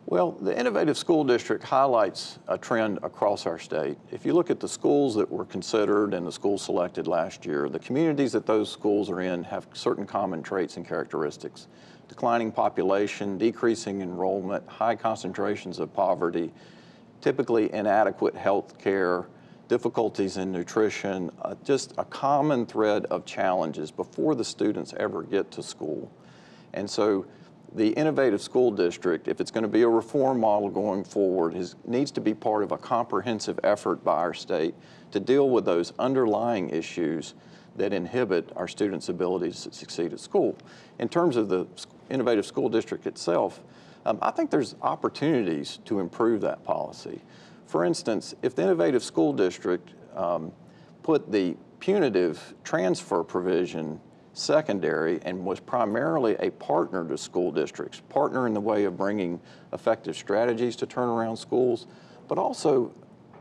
Well, 0.07 0.31
the 0.31 0.57
Innovative 0.57 0.97
School 0.97 1.23
District 1.23 1.63
highlights 1.63 2.39
a 2.47 2.57
trend 2.57 2.99
across 3.03 3.45
our 3.45 3.59
state. 3.59 3.97
If 4.11 4.25
you 4.25 4.33
look 4.33 4.49
at 4.49 4.59
the 4.59 4.67
schools 4.67 5.15
that 5.15 5.31
were 5.31 5.45
considered 5.45 6.13
and 6.13 6.25
the 6.25 6.31
schools 6.31 6.63
selected 6.63 7.07
last 7.07 7.45
year, 7.45 7.69
the 7.69 7.79
communities 7.79 8.31
that 8.31 8.45
those 8.45 8.69
schools 8.69 9.09
are 9.09 9.21
in 9.21 9.43
have 9.43 9.67
certain 9.73 10.07
common 10.07 10.41
traits 10.41 10.77
and 10.77 10.87
characteristics. 10.87 11.67
Declining 12.09 12.51
population, 12.51 13.37
decreasing 13.37 14.01
enrollment, 14.01 14.67
high 14.67 14.95
concentrations 14.95 15.79
of 15.79 15.93
poverty, 15.93 16.51
typically 17.21 17.71
inadequate 17.71 18.35
health 18.35 18.79
care, 18.79 19.27
difficulties 19.67 20.35
in 20.35 20.51
nutrition, 20.51 21.31
uh, 21.43 21.55
just 21.63 21.93
a 21.97 22.03
common 22.03 22.65
thread 22.65 23.05
of 23.05 23.23
challenges 23.23 23.91
before 23.91 24.35
the 24.35 24.43
students 24.43 24.93
ever 24.97 25.23
get 25.23 25.51
to 25.51 25.63
school. 25.63 26.11
And 26.73 26.89
so 26.89 27.25
the 27.73 27.89
innovative 27.89 28.41
school 28.41 28.71
district, 28.71 29.27
if 29.27 29.39
it's 29.39 29.51
going 29.51 29.63
to 29.63 29.69
be 29.69 29.83
a 29.83 29.89
reform 29.89 30.39
model 30.39 30.69
going 30.69 31.03
forward, 31.03 31.55
is, 31.55 31.75
needs 31.85 32.11
to 32.11 32.21
be 32.21 32.33
part 32.33 32.63
of 32.63 32.71
a 32.71 32.77
comprehensive 32.77 33.59
effort 33.63 34.03
by 34.03 34.17
our 34.17 34.33
state 34.33 34.75
to 35.11 35.19
deal 35.19 35.49
with 35.49 35.65
those 35.65 35.93
underlying 35.99 36.69
issues 36.69 37.33
that 37.77 37.93
inhibit 37.93 38.51
our 38.55 38.67
students' 38.67 39.07
abilities 39.07 39.63
to 39.63 39.71
succeed 39.71 40.11
at 40.11 40.19
school. 40.19 40.57
In 40.99 41.07
terms 41.07 41.37
of 41.37 41.47
the 41.47 41.65
innovative 42.09 42.45
school 42.45 42.67
district 42.67 43.07
itself, 43.07 43.61
um, 44.05 44.17
I 44.21 44.31
think 44.31 44.49
there's 44.49 44.75
opportunities 44.81 45.79
to 45.85 45.99
improve 45.99 46.41
that 46.41 46.63
policy. 46.63 47.21
For 47.67 47.85
instance, 47.85 48.35
if 48.41 48.55
the 48.55 48.63
innovative 48.63 49.03
school 49.03 49.31
district 49.31 49.91
um, 50.15 50.51
put 51.03 51.31
the 51.31 51.55
punitive 51.79 52.53
transfer 52.63 53.23
provision 53.23 53.99
secondary 54.33 55.19
and 55.23 55.43
was 55.43 55.59
primarily 55.59 56.35
a 56.39 56.51
partner 56.51 57.07
to 57.07 57.17
school 57.17 57.51
districts, 57.51 58.01
partner 58.09 58.47
in 58.47 58.53
the 58.53 58.61
way 58.61 58.85
of 58.85 58.97
bringing 58.97 59.39
effective 59.73 60.15
strategies 60.15 60.75
to 60.77 60.85
turn 60.85 61.09
around 61.09 61.37
schools, 61.37 61.87
but 62.27 62.37
also 62.37 62.91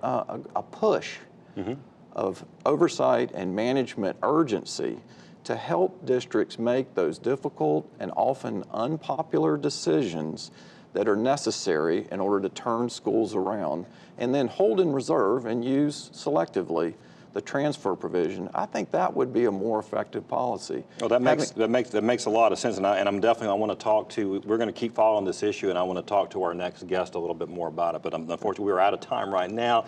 uh, 0.03 0.25
a, 0.29 0.41
a, 0.59 0.63
push 0.63 1.19
mm-hmm. 1.57 1.75
of 2.13 2.45
oversight 2.67 3.31
and 3.35 3.55
management 3.55 4.17
urgency 4.23 4.99
to 5.45 5.55
help 5.55 6.05
districts 6.07 6.59
make 6.59 6.95
those 6.95 7.19
difficult 7.19 7.89
and 8.01 8.11
often 8.17 8.65
unpopular 8.73 9.57
decisions 9.57 10.51
that 10.93 11.09
are 11.09 11.17
necessary 11.17 12.07
in 12.11 12.19
order 12.19 12.49
to 12.49 12.55
turn 12.55 12.91
schools 12.91 13.35
around, 13.35 13.87
and 14.19 14.35
then 14.35 14.49
hold 14.49 14.81
in 14.81 14.93
reserve 14.93 15.47
and 15.47 15.65
use 15.65 16.11
selectively 16.13 16.95
the 17.33 17.41
transfer 17.41 17.95
provision, 17.95 18.49
I 18.55 18.67
think 18.67 18.91
that 18.91 19.15
would 19.15 19.33
be 19.33 19.45
a 19.45 19.51
more 19.51 19.79
effective 19.79 20.27
policy. 20.27 20.85
Well, 21.01 21.09
that 21.09 21.23
makes 21.23 21.51
that 21.51 21.71
makes 21.71 21.91
that 21.91 22.03
makes 22.03 22.27
a 22.27 22.31
lot 22.31 22.53
of 22.53 22.59
sense, 22.59 22.77
and, 22.77 22.87
I, 22.87 22.99
and 22.99 23.09
I'm 23.09 23.21
definitely 23.21 23.49
I 23.49 23.55
want 23.55 23.73
to 23.73 23.83
talk 23.83 24.09
to. 24.11 24.41
We're 24.41 24.57
going 24.57 24.69
to 24.69 24.73
keep 24.73 24.95
following 24.95 25.25
this 25.25 25.43
issue, 25.43 25.71
and 25.71 25.79
I 25.79 25.83
want 25.83 25.99
to 25.99 26.09
talk 26.09 26.31
to 26.31 26.43
our 26.43 26.55
next 26.55 26.87
guest 26.87 27.15
a 27.15 27.19
little 27.19 27.35
bit 27.35 27.49
more 27.49 27.69
about 27.69 27.95
it. 27.95 28.03
But 28.03 28.15
unfortunately, 28.15 28.65
we're 28.65 28.81
out 28.81 28.95
of 28.95 29.01
time 29.01 29.33
right 29.33 29.51
now. 29.51 29.85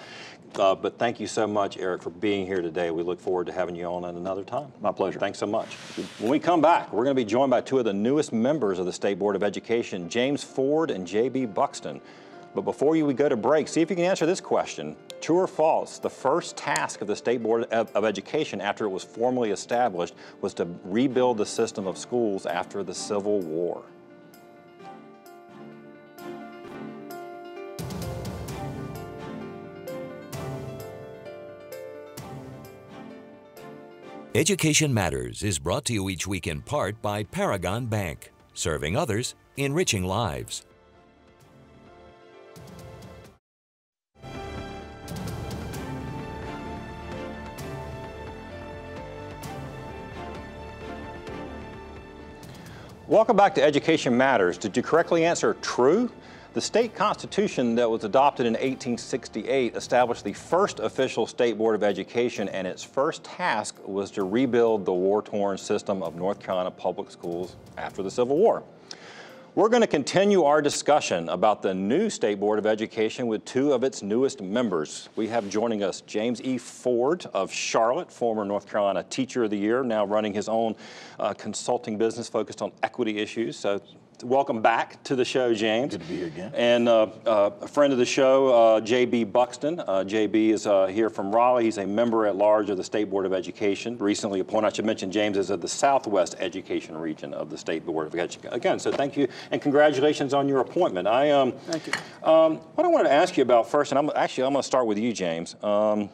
Uh, 0.55 0.75
but 0.75 0.99
thank 0.99 1.19
you 1.19 1.27
so 1.27 1.47
much, 1.47 1.79
Eric, 1.79 2.03
for 2.03 2.11
being 2.11 2.47
here 2.47 2.61
today. 2.61 2.91
We 2.91 3.03
look 3.03 3.19
forward 3.19 3.47
to 3.47 3.53
having 3.53 3.75
you 3.75 3.87
on 3.87 4.05
at 4.05 4.15
another 4.15 4.45
time. 4.45 4.71
My 4.83 4.93
pleasure. 4.93 5.19
Thanks 5.19 5.39
so 5.39 5.47
much. 5.47 5.75
When 6.19 6.31
we 6.31 6.39
come 6.39 6.61
back, 6.61 6.93
we're 6.93 7.05
going 7.05 7.17
to 7.17 7.21
be 7.21 7.29
joined 7.29 7.51
by 7.51 7.63
two 7.63 7.79
of 7.79 7.87
the 7.87 7.93
newest 7.93 8.33
members 8.33 8.79
of 8.79 8.85
the 8.85 8.93
State 8.93 9.19
Board 9.19 9.35
of 9.35 9.43
Education, 9.43 10.11
James 10.11 10.45
Ford 10.45 10.91
and 10.91 11.07
J.B. 11.07 11.47
Buxton. 11.47 12.03
But 12.55 12.63
before 12.63 12.97
you 12.97 13.07
we 13.07 13.15
go 13.15 13.29
to 13.29 13.37
break, 13.37 13.67
see 13.67 13.81
if 13.81 13.89
you 13.89 13.97
can 13.97 14.05
answer 14.05 14.27
this 14.27 14.41
question. 14.41 14.95
True 15.21 15.39
or 15.39 15.47
false, 15.47 15.99
the 15.99 16.11
first 16.11 16.57
task 16.57 17.01
of 17.01 17.09
the 17.09 17.17
State 17.17 17.43
Board 17.43 17.65
of 17.65 18.05
Education 18.05 18.61
after 18.61 18.85
it 18.85 18.91
was 18.91 19.05
formally 19.05 19.51
established 19.51 20.15
was 20.41 20.53
to 20.55 20.69
rebuild 20.85 21.39
the 21.39 21.47
system 21.47 21.87
of 21.87 21.97
schools 21.97 22.45
after 22.45 22.83
the 22.83 22.95
Civil 22.95 23.41
War. 23.41 23.83
Education 34.35 34.95
Matters 34.95 35.43
is 35.43 35.59
brought 35.59 35.85
to 35.85 35.93
you 35.93 36.09
each 36.09 36.27
week 36.27 36.47
in 36.47 36.63
part 36.63 37.01
by 37.03 37.23
Paragon 37.23 37.85
Bank, 37.85 38.33
serving 38.55 38.97
others, 38.97 39.35
enriching 39.59 40.05
lives. 40.05 40.65
Welcome 53.13 53.37
back 53.37 53.55
to 53.57 53.63
Education 53.63 54.17
Matters. 54.17 54.57
Did 54.57 54.75
you 54.75 54.83
correctly 54.83 55.27
answer 55.27 55.55
true? 55.61 56.11
The 56.55 56.63
state 56.63 56.95
constitution 56.95 57.75
that 57.75 57.91
was 57.91 58.05
adopted 58.05 58.47
in 58.47 58.55
1868 58.55 59.77
established 59.77 60.25
the 60.25 60.33
first 60.33 60.81
official 60.81 61.27
state 61.27 61.59
board 61.59 61.75
of 61.75 61.83
education 61.83 62.49
and 62.49 62.67
its 62.67 62.83
first 62.83 63.23
task 63.23 63.77
was 63.85 64.11
to 64.13 64.25
rebuild 64.25 64.87
the 64.87 64.95
war-torn 64.95 65.59
system 65.59 66.03
of 66.03 66.15
North 66.17 66.41
Carolina 66.41 66.71
public 66.71 67.11
schools 67.11 67.57
after 67.77 68.03
the 68.03 68.11
Civil 68.11 68.39
War. 68.39 68.63
We're 69.55 69.69
going 69.69 69.83
to 69.83 69.87
continue 69.87 70.45
our 70.45 70.63
discussion 70.63 71.29
about 71.29 71.61
the 71.61 71.75
new 71.75 72.09
State 72.09 72.41
Board 72.41 72.59
of 72.59 72.65
Education 72.65 73.27
with 73.27 73.45
two 73.45 73.75
of 73.75 73.85
its 73.85 74.03
newest 74.03 74.41
members. 74.41 75.11
We 75.15 75.29
have 75.29 75.47
joining 75.51 75.83
us 75.83 76.01
James 76.01 76.41
E. 76.41 76.57
Ford 76.57 77.27
of 77.35 77.53
Charlotte, 77.53 78.11
former 78.11 78.47
North 78.47 78.67
Carolina 78.67 79.03
Teacher 79.03 79.45
of 79.45 79.51
the 79.51 79.59
Year, 79.59 79.83
now 79.83 80.07
running 80.07 80.33
his 80.33 80.49
own 80.49 80.75
uh, 81.21 81.35
consulting 81.35 81.99
business 81.99 82.31
focused 82.31 82.63
on 82.63 82.73
equity 82.83 83.19
issues. 83.19 83.59
So 83.59 83.83
welcome 84.23 84.63
back 84.63 85.03
to 85.05 85.17
the 85.17 85.25
show, 85.25 85.53
James. 85.55 85.93
Good 85.93 86.03
to 86.03 86.07
be 86.07 86.17
here 86.17 86.27
again. 86.27 86.53
And 86.55 86.89
uh, 86.89 87.09
uh, 87.27 87.51
a 87.61 87.69
friend 87.69 87.93
of 87.93 87.99
the 87.99 88.07
show, 88.07 88.49
uh, 88.77 88.81
J.B. 88.81 89.25
Buxton. 89.25 89.81
Uh, 89.81 90.05
JB 90.07 90.51
is 90.51 90.67
uh, 90.67 90.87
here 90.87 91.11
from 91.11 91.35
Raleigh. 91.35 91.65
He's 91.65 91.79
a 91.79 91.87
member 91.87 92.27
at 92.27 92.37
large 92.37 92.71
of 92.71 92.77
the 92.77 92.85
State 92.85 93.11
Board 93.11 93.27
of 93.27 93.33
Education. 93.33 93.99
Recently 93.99 94.41
appointed, 94.41 94.67
I 94.69 94.73
should 94.73 94.85
mention, 94.85 95.11
James 95.11 95.37
is 95.37 95.51
of 95.51 95.61
the 95.61 95.69
Southwest 95.69 96.37
Education 96.39 96.97
Region 96.97 97.35
of 97.35 97.51
the 97.51 97.59
State 97.59 97.85
Board 97.85 98.07
of 98.07 98.15
Education. 98.15 98.53
Again, 98.53 98.79
so 98.79 98.93
thank 98.93 99.17
you 99.17 99.29
and 99.51 99.61
congratulations 99.61 100.35
on 100.35 100.49
your 100.49 100.61
appointment. 100.61 101.09
I 101.09 101.31
um, 101.31 101.53
Thank 101.53 101.87
you. 101.87 101.93
Um, 102.23 102.57
what 102.75 102.85
I 102.85 102.89
wanted 102.89 103.09
to 103.09 103.15
ask 103.15 103.37
you 103.37 103.43
about 103.43 103.71
first, 103.71 103.93
and 103.93 103.99
I'm 103.99 104.11
actually 104.15 104.45
I'm 104.45 104.53
going 104.53 104.63
to 104.63 104.67
start 104.67 104.87
with 104.87 104.99
you, 104.99 105.13
James. 105.13 105.57
Um, 105.63 106.11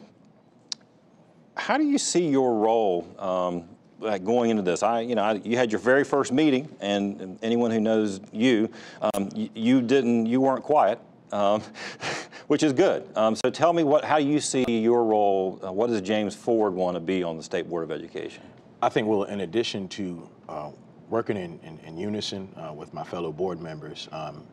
how 1.55 1.77
do 1.77 1.83
you 1.83 1.97
see 1.97 2.27
your 2.27 2.55
role 2.55 3.07
um, 3.19 3.69
like 3.99 4.23
going 4.23 4.49
into 4.49 4.63
this, 4.63 4.83
I, 4.83 5.01
you 5.01 5.15
know, 5.15 5.23
I, 5.23 5.33
you 5.33 5.57
had 5.57 5.71
your 5.71 5.79
very 5.79 6.03
first 6.03 6.31
meeting, 6.31 6.73
and 6.79 7.37
anyone 7.41 7.71
who 7.71 7.79
knows 7.79 8.19
you, 8.31 8.69
um, 9.01 9.29
you, 9.35 9.49
you, 9.53 9.81
didn't, 9.81 10.25
you 10.25 10.41
weren't 10.41 10.63
quiet, 10.63 10.99
um, 11.31 11.61
which 12.47 12.63
is 12.63 12.73
good. 12.73 13.07
Um, 13.15 13.35
so 13.35 13.49
tell 13.49 13.73
me 13.73 13.83
what, 13.83 14.03
how 14.03 14.17
you 14.17 14.39
see 14.39 14.65
your 14.67 15.03
role. 15.03 15.59
Uh, 15.63 15.71
what 15.71 15.89
does 15.89 16.01
James 16.01 16.35
Ford 16.35 16.73
want 16.73 16.95
to 16.95 17.01
be 17.01 17.23
on 17.23 17.37
the 17.37 17.43
State 17.43 17.69
Board 17.69 17.83
of 17.83 17.91
Education? 17.91 18.43
I 18.81 18.89
think, 18.89 19.07
well, 19.07 19.23
in 19.23 19.41
addition 19.41 19.87
to 19.89 20.29
uh, 20.47 20.71
working 21.09 21.37
in, 21.37 21.59
in, 21.63 21.79
in 21.85 21.97
unison 21.97 22.47
uh, 22.55 22.73
with 22.73 22.93
my 22.93 23.03
fellow 23.03 23.31
board 23.31 23.61
members, 23.61 24.07
um, 24.11 24.45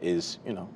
is 0.00 0.38
you 0.46 0.52
know. 0.52 0.68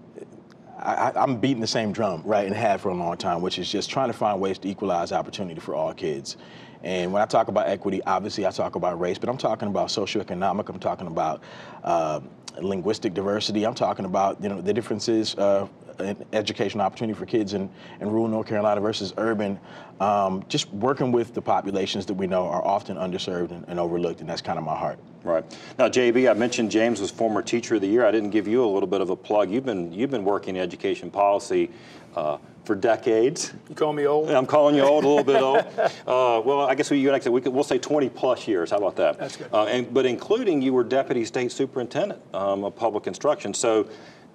I, 0.81 1.13
am 1.17 1.39
beating 1.39 1.61
the 1.61 1.67
same 1.67 1.93
drum, 1.93 2.23
right, 2.25 2.47
and 2.47 2.55
have 2.55 2.81
for 2.81 2.91
a 2.91 2.95
long 2.95 3.17
time, 3.17 3.43
which 3.43 3.59
is 3.59 3.71
just 3.71 3.91
trying 3.91 4.09
to 4.09 4.13
find 4.13 4.41
ways 4.41 4.59
to 4.59 4.69
equalize 4.69 5.13
opportunity 5.13 5.61
for 5.61 5.75
all 5.75 5.93
kids. 5.93 6.37
And 6.83 7.13
when 7.13 7.21
I 7.21 7.27
talk 7.27 7.49
about 7.49 7.67
equity, 7.69 8.01
obviously 8.05 8.47
I 8.47 8.51
talk 8.51 8.77
about 8.77 9.01
race, 9.01 9.19
but 9.19 9.29
I'm 9.29 9.37
talking 9.39 9.69
about 9.69 9.89
socioeconomic. 9.89 10.69
I'm 10.69 10.79
talking 10.79 11.09
about 11.09 11.43
uh, 11.83 12.21
linguistic 12.61 13.15
diversity. 13.15 13.67
I'm 13.67 13.75
talking 13.75 14.05
about 14.05 14.41
you 14.43 14.49
know 14.49 14.61
the 14.61 14.73
differences 14.73 15.35
uh, 15.35 15.67
in 16.01 16.25
educational 16.33 16.85
opportunity 16.85 17.19
for 17.19 17.27
kids 17.27 17.55
in, 17.55 17.71
in 18.01 18.11
rural 18.11 18.29
North 18.29 18.47
Carolina 18.47 18.81
versus 18.81 19.13
urban. 19.17 19.59
Um, 20.01 20.45
just 20.49 20.73
working 20.73 21.11
with 21.11 21.35
the 21.35 21.43
populations 21.43 22.07
that 22.07 22.15
we 22.15 22.27
know 22.27 22.47
are 22.47 22.65
often 22.65 22.97
underserved 22.97 23.51
and, 23.51 23.65
and 23.69 23.81
overlooked, 23.81 24.21
and 24.21 24.29
that's 24.29 24.43
kind 24.43 24.59
of 24.59 24.65
my 24.65 24.77
heart. 24.77 24.99
Right 25.25 25.45
now, 25.79 25.89
JB, 25.89 26.31
I 26.31 26.35
mentioned 26.35 26.71
James 26.71 27.01
was 27.01 27.11
former 27.11 27.43
Teacher 27.43 27.75
of 27.75 27.81
the 27.81 27.89
Year. 27.89 28.07
I 28.07 28.13
didn't 28.13 28.31
give 28.31 28.47
you 28.47 28.65
a 28.65 28.71
little 28.71 28.87
bit 28.87 29.01
of 29.01 29.11
a 29.11 29.17
plug. 29.17 29.51
You've 29.51 29.67
been 29.67 29.93
you've 29.93 30.11
been 30.11 30.25
working 30.25 30.57
in 30.57 30.63
education 30.63 31.11
policy. 31.11 31.71
Uh, 32.15 32.39
for 32.69 32.75
decades. 32.75 33.55
You 33.71 33.75
call 33.75 33.95
me 33.95 34.07
old? 34.07 34.31
I'm 34.31 34.45
calling 34.45 34.75
you 34.75 34.83
old, 34.83 35.05
a 35.05 35.09
little 35.09 35.25
bit 35.25 35.41
old. 35.41 35.65
Uh, 36.07 36.41
well, 36.45 36.63
I 36.63 36.75
guess 36.75 36.91
we, 36.91 36.99
you 36.99 37.09
and 37.09 37.17
I 37.17 37.19
said 37.19 37.33
we 37.33 37.41
could, 37.41 37.53
we'll 37.53 37.65
say 37.65 37.79
20 37.79 38.09
plus 38.11 38.47
years. 38.49 38.71
How 38.71 38.79
about 38.79 38.97
that? 38.97 39.19
That's 39.19 39.37
good. 39.37 39.49
Uh, 39.53 39.65
and, 39.65 39.93
but 39.93 40.05
including 40.05 40.61
you 40.61 40.73
were 40.73 40.85
deputy 40.85 41.25
state 41.25 41.53
superintendent 41.53 42.21
um, 42.35 42.65
of 42.65 42.77
public 42.77 43.07
instruction. 43.07 43.55
So 43.55 43.89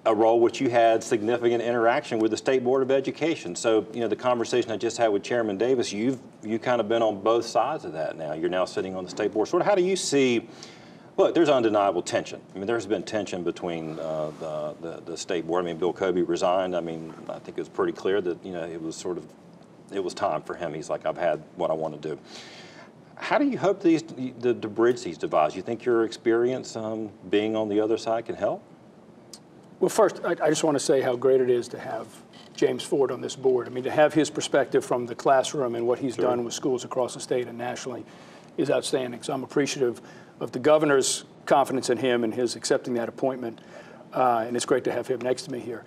a 0.06 0.14
role 0.14 0.40
which 0.40 0.60
you 0.60 0.68
had 0.68 1.02
significant 1.02 1.62
interaction 1.62 2.18
with 2.18 2.30
the 2.30 2.36
State 2.36 2.62
Board 2.62 2.82
of 2.82 2.90
Education. 2.90 3.56
So, 3.56 3.86
you 3.94 4.00
know, 4.00 4.08
the 4.08 4.16
conversation 4.16 4.70
I 4.70 4.76
just 4.76 4.98
had 4.98 5.08
with 5.08 5.22
Chairman 5.22 5.56
Davis, 5.56 5.92
you've 5.92 6.20
you 6.42 6.58
kind 6.58 6.80
of 6.80 6.88
been 6.88 7.02
on 7.02 7.22
both 7.22 7.46
sides 7.46 7.84
of 7.84 7.92
that 7.94 8.16
now. 8.16 8.34
You're 8.34 8.50
now 8.50 8.66
sitting 8.66 8.94
on 8.94 9.04
the 9.04 9.10
State 9.10 9.32
Board. 9.32 9.48
Sort 9.48 9.62
of 9.62 9.66
how 9.66 9.74
do 9.74 9.82
you 9.82 9.96
see 9.96 10.48
Look, 11.16 11.32
there's 11.34 11.48
undeniable 11.48 12.02
tension. 12.02 12.40
I 12.54 12.58
mean, 12.58 12.66
there's 12.66 12.86
been 12.86 13.04
tension 13.04 13.44
between 13.44 13.98
uh, 14.00 14.32
the, 14.40 14.74
the, 14.80 15.02
the, 15.12 15.16
state 15.16 15.46
board. 15.46 15.64
I 15.64 15.66
mean, 15.66 15.76
Bill 15.76 15.92
Cobey 15.92 16.22
resigned. 16.22 16.74
I 16.74 16.80
mean, 16.80 17.14
I 17.28 17.38
think 17.38 17.56
it 17.56 17.60
was 17.60 17.68
pretty 17.68 17.92
clear 17.92 18.20
that, 18.20 18.44
you 18.44 18.52
know, 18.52 18.64
it 18.64 18.82
was 18.82 18.96
sort 18.96 19.18
of, 19.18 19.26
it 19.92 20.02
was 20.02 20.12
time 20.12 20.42
for 20.42 20.54
him. 20.54 20.74
He's 20.74 20.90
like, 20.90 21.06
I've 21.06 21.16
had 21.16 21.40
what 21.54 21.70
I 21.70 21.74
want 21.74 22.00
to 22.02 22.08
do. 22.08 22.18
How 23.14 23.38
do 23.38 23.44
you 23.44 23.56
hope 23.56 23.80
these, 23.80 24.02
the, 24.02 24.54
bridge 24.54 25.04
these 25.04 25.16
divides? 25.16 25.54
You 25.54 25.62
think 25.62 25.84
your 25.84 26.04
experience 26.04 26.74
um, 26.74 27.10
being 27.30 27.54
on 27.54 27.68
the 27.68 27.80
other 27.80 27.96
side 27.96 28.26
can 28.26 28.34
help? 28.34 28.64
Well, 29.80 29.88
first, 29.88 30.20
I, 30.24 30.30
I 30.30 30.48
just 30.48 30.64
want 30.64 30.76
to 30.76 30.84
say 30.84 31.00
how 31.00 31.16
great 31.16 31.40
it 31.40 31.50
is 31.50 31.68
to 31.68 31.78
have 31.78 32.06
James 32.54 32.82
Ford 32.82 33.10
on 33.10 33.20
this 33.20 33.36
board. 33.36 33.66
I 33.66 33.70
mean, 33.70 33.84
to 33.84 33.90
have 33.90 34.14
his 34.14 34.30
perspective 34.30 34.84
from 34.84 35.06
the 35.06 35.14
classroom 35.14 35.74
and 35.74 35.86
what 35.86 35.98
he's 35.98 36.14
sure. 36.14 36.24
done 36.24 36.44
with 36.44 36.54
schools 36.54 36.84
across 36.84 37.14
the 37.14 37.20
state 37.20 37.48
and 37.48 37.58
nationally 37.58 38.04
is 38.56 38.70
outstanding. 38.70 39.22
So 39.22 39.32
I'm 39.32 39.42
appreciative 39.42 40.00
of 40.40 40.52
the 40.52 40.58
governor's 40.58 41.24
confidence 41.46 41.90
in 41.90 41.98
him 41.98 42.24
and 42.24 42.32
his 42.32 42.56
accepting 42.56 42.94
that 42.94 43.08
appointment. 43.08 43.60
Uh, 44.12 44.44
and 44.46 44.56
it's 44.56 44.64
great 44.64 44.84
to 44.84 44.92
have 44.92 45.08
him 45.08 45.20
next 45.20 45.42
to 45.42 45.52
me 45.52 45.58
here. 45.58 45.84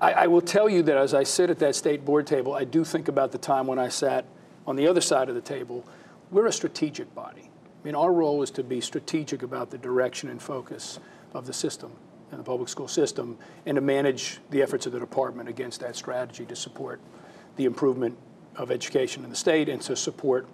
I, 0.00 0.12
I, 0.12 0.26
will 0.28 0.40
tell 0.40 0.66
you 0.66 0.82
that 0.84 0.96
as 0.96 1.12
I 1.12 1.24
sit 1.24 1.50
at 1.50 1.58
that 1.58 1.76
state 1.76 2.06
board 2.06 2.26
table, 2.26 2.54
I 2.54 2.64
do 2.64 2.84
think 2.84 3.08
about 3.08 3.32
the 3.32 3.38
time 3.38 3.66
when 3.66 3.78
I 3.78 3.88
sat 3.88 4.24
on 4.66 4.76
the 4.76 4.88
other 4.88 5.02
side 5.02 5.28
of 5.28 5.34
the 5.34 5.42
table. 5.42 5.84
We're 6.30 6.46
a 6.46 6.52
strategic 6.52 7.14
body. 7.14 7.50
I 7.52 7.86
mean, 7.86 7.94
our 7.94 8.10
role 8.10 8.42
is 8.42 8.50
to 8.52 8.62
be 8.62 8.80
strategic 8.80 9.42
about 9.42 9.70
the 9.70 9.76
direction 9.76 10.30
and 10.30 10.40
focus 10.40 10.98
of 11.34 11.44
the 11.44 11.52
system 11.52 11.92
and 12.30 12.40
the 12.40 12.44
public 12.44 12.68
school 12.68 12.88
system 12.88 13.36
and 13.66 13.74
to 13.74 13.80
manage 13.80 14.38
the 14.50 14.62
efforts 14.62 14.86
of 14.86 14.92
the 14.92 15.00
department 15.00 15.48
against 15.48 15.80
that 15.80 15.96
strategy 15.96 16.44
to 16.46 16.56
support 16.56 17.00
the 17.56 17.64
improvement 17.64 18.16
of 18.56 18.70
education 18.70 19.24
in 19.24 19.30
the 19.30 19.36
state 19.36 19.68
and 19.68 19.80
to 19.82 19.96
support 19.96 20.46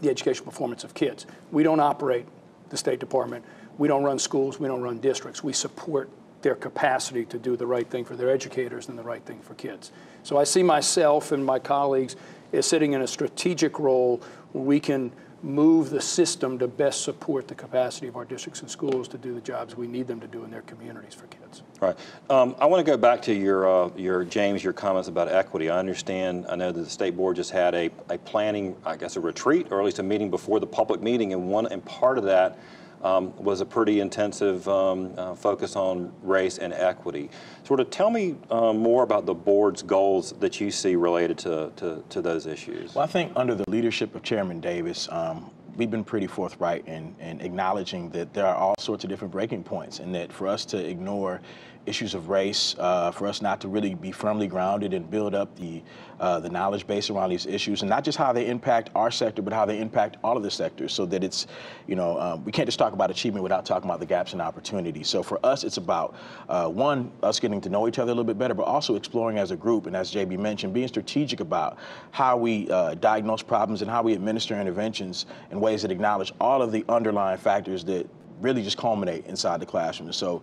the 0.00 0.10
educational 0.10 0.44
performance 0.44 0.84
of 0.84 0.94
kids. 0.94 1.26
We 1.50 1.62
don't 1.62 1.80
operate 1.80 2.26
the 2.70 2.76
State 2.76 3.00
Department. 3.00 3.44
We 3.78 3.88
don't 3.88 4.02
run 4.02 4.18
schools. 4.18 4.58
We 4.58 4.68
don't 4.68 4.82
run 4.82 4.98
districts. 4.98 5.44
We 5.44 5.52
support 5.52 6.10
their 6.42 6.54
capacity 6.54 7.24
to 7.26 7.38
do 7.38 7.56
the 7.56 7.66
right 7.66 7.88
thing 7.88 8.04
for 8.04 8.16
their 8.16 8.30
educators 8.30 8.88
and 8.88 8.98
the 8.98 9.02
right 9.02 9.22
thing 9.24 9.40
for 9.40 9.54
kids. 9.54 9.92
So 10.24 10.38
I 10.38 10.44
see 10.44 10.62
myself 10.62 11.32
and 11.32 11.44
my 11.44 11.58
colleagues 11.58 12.16
as 12.52 12.66
sitting 12.66 12.92
in 12.92 13.02
a 13.02 13.06
strategic 13.06 13.78
role 13.78 14.20
where 14.52 14.64
we 14.64 14.80
can 14.80 15.12
move 15.42 15.90
the 15.90 16.00
system 16.00 16.58
to 16.58 16.68
best 16.68 17.02
support 17.02 17.48
the 17.48 17.54
capacity 17.54 18.06
of 18.06 18.16
our 18.16 18.24
districts 18.24 18.60
and 18.60 18.70
schools 18.70 19.08
to 19.08 19.18
do 19.18 19.34
the 19.34 19.40
jobs 19.40 19.76
we 19.76 19.86
need 19.86 20.06
them 20.06 20.20
to 20.20 20.26
do 20.26 20.44
in 20.44 20.50
their 20.50 20.62
communities 20.62 21.14
for 21.14 21.26
kids. 21.26 21.62
Right. 21.80 21.96
Um, 22.30 22.54
I 22.60 22.66
want 22.66 22.84
to 22.84 22.90
go 22.90 22.96
back 22.96 23.20
to 23.22 23.34
your, 23.34 23.68
uh, 23.68 23.90
your 23.96 24.24
James, 24.24 24.62
your 24.62 24.72
comments 24.72 25.08
about 25.08 25.28
equity. 25.28 25.68
I 25.68 25.78
understand, 25.78 26.46
I 26.48 26.56
know 26.56 26.70
that 26.70 26.80
the 26.80 26.88
state 26.88 27.16
board 27.16 27.36
just 27.36 27.50
had 27.50 27.74
a, 27.74 27.90
a 28.08 28.18
planning, 28.18 28.76
I 28.84 28.96
guess, 28.96 29.16
a 29.16 29.20
retreat, 29.20 29.68
or 29.70 29.80
at 29.80 29.84
least 29.84 29.98
a 29.98 30.02
meeting 30.04 30.30
before 30.30 30.60
the 30.60 30.66
public 30.66 31.02
meeting, 31.02 31.32
and 31.32 31.48
one 31.48 31.66
and 31.66 31.84
part 31.84 32.18
of 32.18 32.24
that 32.24 32.58
um, 33.02 33.34
was 33.36 33.60
a 33.60 33.66
pretty 33.66 34.00
intensive 34.00 34.66
um, 34.68 35.12
uh, 35.16 35.34
focus 35.34 35.76
on 35.76 36.12
race 36.22 36.58
and 36.58 36.72
equity. 36.72 37.30
Sort 37.64 37.80
of 37.80 37.90
tell 37.90 38.10
me 38.10 38.36
um, 38.50 38.78
more 38.78 39.02
about 39.02 39.26
the 39.26 39.34
board's 39.34 39.82
goals 39.82 40.32
that 40.40 40.60
you 40.60 40.70
see 40.70 40.96
related 40.96 41.38
to, 41.38 41.72
to, 41.76 42.04
to 42.08 42.22
those 42.22 42.46
issues. 42.46 42.94
Well, 42.94 43.04
I 43.04 43.08
think 43.08 43.32
under 43.36 43.54
the 43.54 43.64
leadership 43.68 44.14
of 44.14 44.22
Chairman 44.22 44.60
Davis, 44.60 45.08
um, 45.10 45.50
we've 45.76 45.90
been 45.90 46.04
pretty 46.04 46.26
forthright 46.26 46.86
in, 46.86 47.14
in 47.20 47.40
acknowledging 47.40 48.10
that 48.10 48.32
there 48.34 48.46
are 48.46 48.54
all 48.54 48.74
sorts 48.78 49.04
of 49.04 49.10
different 49.10 49.32
breaking 49.32 49.64
points 49.64 50.00
and 50.00 50.14
that 50.14 50.32
for 50.32 50.46
us 50.46 50.64
to 50.66 50.76
ignore 50.76 51.40
issues 51.86 52.14
of 52.14 52.28
race, 52.28 52.74
uh, 52.78 53.10
for 53.10 53.26
us 53.26 53.42
not 53.42 53.60
to 53.60 53.68
really 53.68 53.94
be 53.94 54.12
firmly 54.12 54.46
grounded 54.46 54.94
and 54.94 55.10
build 55.10 55.34
up 55.34 55.54
the 55.56 55.82
uh, 56.22 56.38
the 56.38 56.48
knowledge 56.48 56.86
base 56.86 57.10
around 57.10 57.30
these 57.30 57.46
issues, 57.46 57.82
and 57.82 57.90
not 57.90 58.04
just 58.04 58.16
how 58.16 58.32
they 58.32 58.46
impact 58.46 58.90
our 58.94 59.10
sector, 59.10 59.42
but 59.42 59.52
how 59.52 59.66
they 59.66 59.80
impact 59.80 60.18
all 60.22 60.36
of 60.36 60.44
the 60.44 60.50
sectors, 60.50 60.92
so 60.92 61.04
that 61.04 61.24
it's, 61.24 61.48
you 61.88 61.96
know, 61.96 62.16
um, 62.20 62.44
we 62.44 62.52
can't 62.52 62.68
just 62.68 62.78
talk 62.78 62.92
about 62.92 63.10
achievement 63.10 63.42
without 63.42 63.66
talking 63.66 63.90
about 63.90 63.98
the 63.98 64.06
gaps 64.06 64.32
and 64.32 64.40
opportunities. 64.40 65.08
So 65.08 65.24
for 65.24 65.44
us, 65.44 65.64
it's 65.64 65.78
about 65.78 66.14
uh, 66.48 66.68
one, 66.68 67.10
us 67.24 67.40
getting 67.40 67.60
to 67.62 67.68
know 67.68 67.88
each 67.88 67.98
other 67.98 68.12
a 68.12 68.14
little 68.14 68.22
bit 68.22 68.38
better, 68.38 68.54
but 68.54 68.64
also 68.64 68.94
exploring 68.94 69.38
as 69.38 69.50
a 69.50 69.56
group, 69.56 69.86
and 69.86 69.96
as 69.96 70.12
JB 70.12 70.38
mentioned, 70.38 70.72
being 70.72 70.86
strategic 70.86 71.40
about 71.40 71.76
how 72.12 72.36
we 72.36 72.70
uh, 72.70 72.94
diagnose 72.94 73.42
problems 73.42 73.82
and 73.82 73.90
how 73.90 74.00
we 74.02 74.12
administer 74.12 74.60
interventions 74.60 75.26
in 75.50 75.60
ways 75.60 75.82
that 75.82 75.90
acknowledge 75.90 76.32
all 76.40 76.62
of 76.62 76.70
the 76.70 76.84
underlying 76.88 77.38
factors 77.38 77.84
that 77.84 78.06
really 78.42 78.62
just 78.62 78.76
culminate 78.76 79.26
inside 79.26 79.60
the 79.60 79.66
classroom. 79.66 80.12
So 80.12 80.42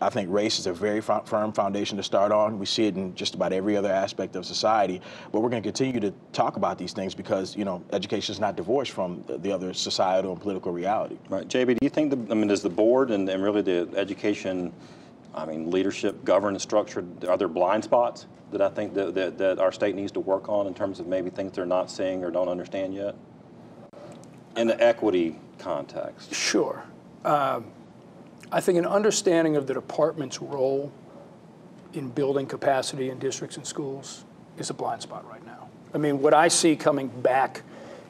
I 0.00 0.10
think 0.10 0.30
race 0.30 0.58
is 0.58 0.66
a 0.66 0.72
very 0.72 1.00
firm 1.00 1.52
foundation 1.52 1.96
to 1.96 2.02
start 2.02 2.30
on. 2.30 2.58
We 2.58 2.66
see 2.66 2.86
it 2.86 2.96
in 2.96 3.14
just 3.14 3.34
about 3.34 3.52
every 3.52 3.76
other 3.76 3.90
aspect 3.90 4.36
of 4.36 4.44
society, 4.44 5.00
but 5.32 5.40
we're 5.40 5.48
going 5.48 5.62
to 5.62 5.66
continue 5.66 6.00
to 6.00 6.12
talk 6.32 6.56
about 6.56 6.78
these 6.78 6.92
things 6.92 7.14
because, 7.14 7.56
you 7.56 7.64
know, 7.64 7.82
education 7.92 8.32
is 8.32 8.38
not 8.40 8.54
divorced 8.54 8.92
from 8.92 9.24
the 9.26 9.50
other 9.50 9.72
societal 9.72 10.32
and 10.32 10.40
political 10.40 10.72
reality. 10.72 11.18
Right. 11.28 11.48
JB, 11.48 11.66
do 11.66 11.78
you 11.82 11.90
think, 11.90 12.10
the, 12.10 12.32
I 12.32 12.36
mean, 12.36 12.48
does 12.48 12.62
the 12.62 12.70
board 12.70 13.10
and, 13.10 13.28
and 13.28 13.42
really 13.42 13.62
the 13.62 13.88
education, 13.96 14.72
I 15.34 15.46
mean, 15.46 15.70
leadership, 15.70 16.24
governance 16.24 16.62
structure, 16.62 17.04
are 17.26 17.38
there 17.38 17.48
blind 17.48 17.84
spots 17.84 18.26
that 18.52 18.60
I 18.60 18.68
think 18.68 18.94
that, 18.94 19.14
that, 19.14 19.38
that 19.38 19.58
our 19.58 19.72
state 19.72 19.94
needs 19.94 20.12
to 20.12 20.20
work 20.20 20.48
on 20.48 20.66
in 20.66 20.74
terms 20.74 21.00
of 21.00 21.06
maybe 21.06 21.30
things 21.30 21.52
they're 21.52 21.66
not 21.66 21.90
seeing 21.90 22.24
or 22.24 22.30
don't 22.30 22.48
understand 22.48 22.94
yet? 22.94 23.14
In 24.56 24.66
the 24.66 24.80
equity 24.82 25.38
context. 25.58 26.34
Sure. 26.34 26.82
Um, 27.28 27.66
I 28.50 28.62
think 28.62 28.78
an 28.78 28.86
understanding 28.86 29.56
of 29.56 29.66
the 29.66 29.74
department's 29.74 30.40
role 30.40 30.90
in 31.92 32.08
building 32.08 32.46
capacity 32.46 33.10
in 33.10 33.18
districts 33.18 33.58
and 33.58 33.66
schools 33.66 34.24
is 34.56 34.70
a 34.70 34.74
blind 34.74 35.02
spot 35.02 35.28
right 35.28 35.44
now. 35.44 35.68
I 35.92 35.98
mean, 35.98 36.22
what 36.22 36.32
I 36.32 36.48
see 36.48 36.74
coming 36.74 37.08
back 37.08 37.62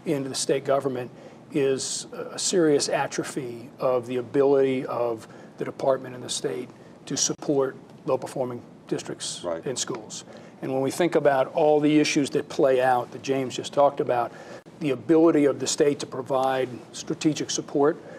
into 0.07 0.29
the 0.29 0.37
state 0.37 0.65
government 0.65 1.11
is 1.51 2.07
a 2.13 2.39
serious 2.39 2.89
atrophy 2.89 3.71
of 3.81 4.07
the 4.07 4.19
ability 4.19 4.87
of 4.87 5.27
the 5.57 5.65
department 5.65 6.15
and 6.15 6.23
the 6.23 6.31
state 6.31 6.69
to 7.07 7.17
support 7.17 7.77
low-performing 8.07 8.63
districts 8.87 9.43
right. 9.43 9.67
and 9.67 9.77
schools. 9.77 10.25
And 10.63 10.73
when 10.73 10.81
we 10.81 10.93
think 10.93 11.17
about 11.17 11.49
all 11.55 11.81
the 11.81 11.99
issues 11.99 12.31
that 12.31 12.49
play 12.49 12.81
out 12.81 13.11
that 13.11 13.23
James 13.23 13.57
just 13.57 13.73
talked 13.73 13.99
about, 13.99 14.31
the 14.79 14.91
ability 14.91 15.47
of 15.47 15.59
the 15.59 15.67
state 15.67 15.99
to 16.01 16.07
provide 16.07 16.69
strategic 16.93 17.51
support 17.51 17.97
uh, 17.97 18.18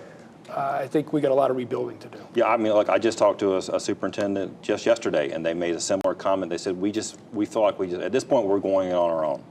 I 0.56 0.88
think 0.88 1.14
we 1.14 1.22
got 1.22 1.32
a 1.32 1.36
lot 1.36 1.52
of 1.52 1.58
rebuilding 1.58 1.98
to 2.00 2.08
do. 2.08 2.20
Yeah, 2.36 2.46
I 2.46 2.58
mean, 2.58 2.74
look, 2.74 2.90
I 2.90 2.98
just 2.98 3.18
talked 3.18 3.40
to 3.40 3.54
a, 3.54 3.58
a, 3.58 3.80
superintendent 3.80 4.62
just 4.62 4.86
yesterday, 4.86 5.32
and 5.32 5.46
they 5.46 5.54
made 5.54 5.76
a 5.76 5.80
similar 5.80 6.16
comment. 6.16 6.50
They 6.50 6.58
said, 6.58 6.76
we 6.76 6.92
just, 6.92 7.18
we 7.34 7.46
feel 7.46 7.62
like 7.62 7.80
we 7.80 7.88
just, 7.88 8.02
at 8.02 8.12
this 8.12 8.24
point, 8.24 8.48
we're 8.48 8.60
going 8.60 8.94
on 8.94 9.10
our 9.10 9.26
own. 9.26 9.44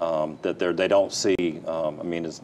Um, 0.00 0.38
that 0.42 0.58
they're, 0.58 0.74
they 0.74 0.88
don't 0.88 1.12
see, 1.12 1.60
um, 1.66 1.98
I 2.00 2.02
mean, 2.02 2.26
it's 2.26 2.42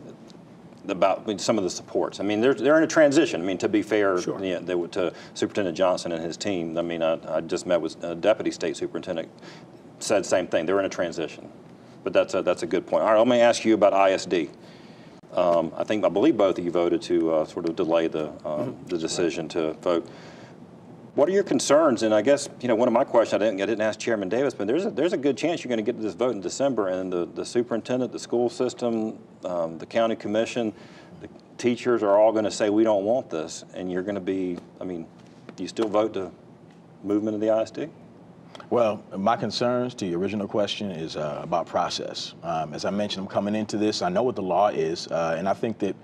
about 0.89 1.21
I 1.21 1.27
mean, 1.27 1.39
some 1.39 1.59
of 1.59 1.65
the 1.65 1.71
supports. 1.71 2.19
I 2.19 2.23
mean, 2.23 2.41
they're, 2.41 2.55
they're 2.55 2.79
in 2.79 2.83
a 2.83 2.89
transition. 2.89 3.41
I 3.41 3.45
mean, 3.45 3.59
to 3.59 3.69
be 3.69 3.83
fair 3.83 4.21
sure. 4.21 4.43
you 4.43 4.61
know, 4.61 4.61
they, 4.61 4.89
to 4.93 5.13
Superintendent 5.35 5.77
Johnson 5.77 6.13
and 6.13 6.25
his 6.25 6.37
team, 6.37 6.77
I 6.79 6.83
mean, 6.83 7.03
I, 7.03 7.19
I 7.37 7.41
just 7.41 7.67
met 7.67 7.81
with 7.81 8.03
a 8.03 8.15
Deputy 8.15 8.51
State 8.51 8.77
Superintendent, 8.77 9.29
said 9.99 10.21
the 10.21 10.29
same 10.29 10.47
thing. 10.47 10.67
They're 10.67 10.81
in 10.81 10.87
a 10.87 10.91
transition. 10.91 11.51
But 12.05 12.13
that's 12.13 12.35
a, 12.35 12.43
that's 12.43 12.63
a 12.63 12.67
good 12.67 12.87
point. 12.87 13.05
All 13.05 13.13
right, 13.13 13.19
let 13.19 13.29
me 13.29 13.41
ask 13.41 13.65
you 13.65 13.75
about 13.75 13.93
ISD. 14.11 14.51
Um, 15.33 15.73
I 15.77 15.85
think 15.85 16.05
I 16.05 16.09
believe 16.09 16.37
both 16.37 16.59
of 16.59 16.65
you 16.65 16.71
voted 16.71 17.01
to 17.03 17.33
uh, 17.33 17.45
sort 17.47 17.69
of 17.69 17.75
delay 17.75 18.07
the 18.07 18.29
um, 18.29 18.35
mm-hmm. 18.45 18.87
the 18.87 18.99
decision 18.99 19.49
to 19.51 19.73
vote. 19.75 20.07
What 21.15 21.29
are 21.29 21.33
your 21.33 21.43
concerns? 21.43 22.03
And 22.03 22.15
I 22.15 22.23
guess 22.23 22.49
you 22.61 22.69
know 22.69 22.75
one 22.75 22.89
of 22.89 22.95
my 22.95 23.05
questions 23.05 23.43
I 23.43 23.47
didn't 23.47 23.63
I 23.63 23.67
didn't 23.67 23.81
ask 23.81 23.99
Chairman 23.99 24.29
Davis, 24.29 24.53
but 24.53 24.67
there's 24.67 24.85
a, 24.85 24.91
there's 24.91 25.15
a 25.15 25.19
good 25.19 25.37
chance 25.39 25.65
you're 25.65 25.71
going 25.71 25.83
to 25.83 25.91
get 25.91 25.97
to 25.97 26.03
this 26.03 26.15
vote 26.15 26.35
in 26.35 26.41
December, 26.41 26.89
and 26.89 27.11
the 27.13 27.27
the 27.27 27.45
superintendent, 27.45 28.13
the 28.13 28.19
school 28.19 28.51
system, 28.51 29.19
um, 29.45 29.79
the 29.79 29.87
county 29.87 30.17
commission, 30.17 30.73
the 31.21 31.29
teachers 31.57 32.03
are 32.03 32.19
all 32.19 32.33
going 32.33 32.45
to 32.45 32.51
say 32.51 32.69
we 32.69 32.85
don't 32.85 33.05
want 33.05 33.31
this, 33.31 33.65
and 33.75 33.91
you're 33.91 34.03
going 34.03 34.17
to 34.17 34.21
be. 34.21 34.59
I 34.81 34.85
mean, 34.85 35.07
do 35.57 35.63
you 35.63 35.69
still 35.69 35.89
vote 35.89 36.13
to 36.15 36.31
movement 37.03 37.35
of 37.35 37.41
the 37.41 37.59
ISD? 37.59 37.91
Well, 38.73 39.05
my 39.15 39.37
concerns 39.37 39.93
to 39.97 40.07
your 40.07 40.19
original 40.19 40.49
question 40.49 40.91
is 40.91 41.15
uh, 41.15 41.41
about 41.43 41.67
process. 41.67 42.33
Um, 42.43 42.73
as 42.73 42.87
I 42.87 42.91
mentioned, 42.91 43.27
I'm 43.27 43.31
coming 43.31 43.55
into 43.55 43.77
this. 43.77 44.01
I 44.01 44.09
know 44.09 44.23
what 44.23 44.35
the 44.35 44.43
law 44.43 44.69
is, 44.69 45.09
uh, 45.09 45.35
and 45.37 45.47
I 45.47 45.53
think 45.53 45.79
that, 45.81 45.95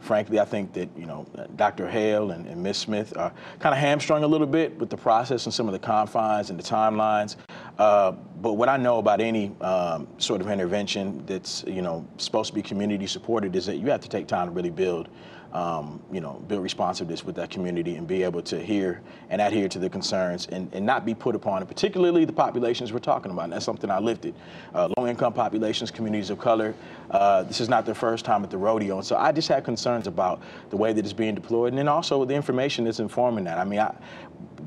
frankly, 0.00 0.40
I 0.40 0.46
think 0.46 0.72
that 0.72 0.88
you 0.96 1.04
know, 1.04 1.26
Dr. 1.56 1.86
Hale 1.86 2.30
and, 2.30 2.46
and 2.46 2.62
Ms. 2.62 2.78
Smith 2.78 3.14
are 3.18 3.30
kind 3.58 3.74
of 3.74 3.78
hamstrung 3.78 4.24
a 4.24 4.26
little 4.26 4.46
bit 4.46 4.74
with 4.78 4.88
the 4.88 4.96
process 4.96 5.44
and 5.44 5.52
some 5.52 5.66
of 5.66 5.74
the 5.74 5.78
confines 5.78 6.48
and 6.48 6.58
the 6.58 6.62
timelines. 6.62 7.36
Uh, 7.78 8.12
but 8.40 8.54
what 8.54 8.70
I 8.70 8.78
know 8.78 9.00
about 9.00 9.20
any 9.20 9.54
um, 9.60 10.08
sort 10.16 10.40
of 10.40 10.48
intervention 10.48 11.26
that's 11.26 11.62
you 11.66 11.82
know 11.82 12.08
supposed 12.16 12.48
to 12.48 12.54
be 12.54 12.62
community 12.62 13.06
supported 13.06 13.54
is 13.54 13.66
that 13.66 13.76
you 13.76 13.90
have 13.90 14.00
to 14.00 14.08
take 14.08 14.28
time 14.28 14.46
to 14.46 14.50
really 14.50 14.70
build 14.70 15.10
um, 15.54 16.02
you 16.12 16.20
know, 16.20 16.32
build 16.48 16.62
responsiveness 16.62 17.24
with 17.24 17.36
that 17.36 17.48
community 17.48 17.94
and 17.94 18.06
be 18.06 18.24
able 18.24 18.42
to 18.42 18.60
hear 18.60 19.00
and 19.30 19.40
adhere 19.40 19.68
to 19.68 19.78
the 19.78 19.88
concerns 19.88 20.46
and, 20.48 20.68
and 20.74 20.84
not 20.84 21.06
be 21.06 21.14
put 21.14 21.36
upon, 21.36 21.58
and 21.58 21.68
particularly 21.68 22.24
the 22.24 22.32
populations 22.32 22.92
we're 22.92 22.98
talking 22.98 23.30
about. 23.30 23.44
And 23.44 23.52
that's 23.52 23.64
something 23.64 23.88
I 23.88 24.00
lifted. 24.00 24.34
Uh, 24.74 24.88
low-income 24.98 25.32
populations, 25.32 25.92
communities 25.92 26.30
of 26.30 26.38
color. 26.38 26.74
Uh, 27.10 27.44
this 27.44 27.60
is 27.60 27.68
not 27.68 27.86
their 27.86 27.94
first 27.94 28.24
time 28.24 28.42
at 28.42 28.50
the 28.50 28.58
rodeo. 28.58 28.96
And 28.96 29.06
so 29.06 29.16
I 29.16 29.30
just 29.30 29.48
had 29.48 29.64
concerns 29.64 30.08
about 30.08 30.42
the 30.70 30.76
way 30.76 30.92
that 30.92 31.04
it's 31.04 31.12
being 31.12 31.36
deployed 31.36 31.68
and 31.68 31.78
then 31.78 31.88
also 31.88 32.24
the 32.24 32.34
information 32.34 32.84
that's 32.84 32.98
informing 32.98 33.44
that. 33.44 33.58
I 33.58 33.64
mean, 33.64 33.78
I, 33.78 33.94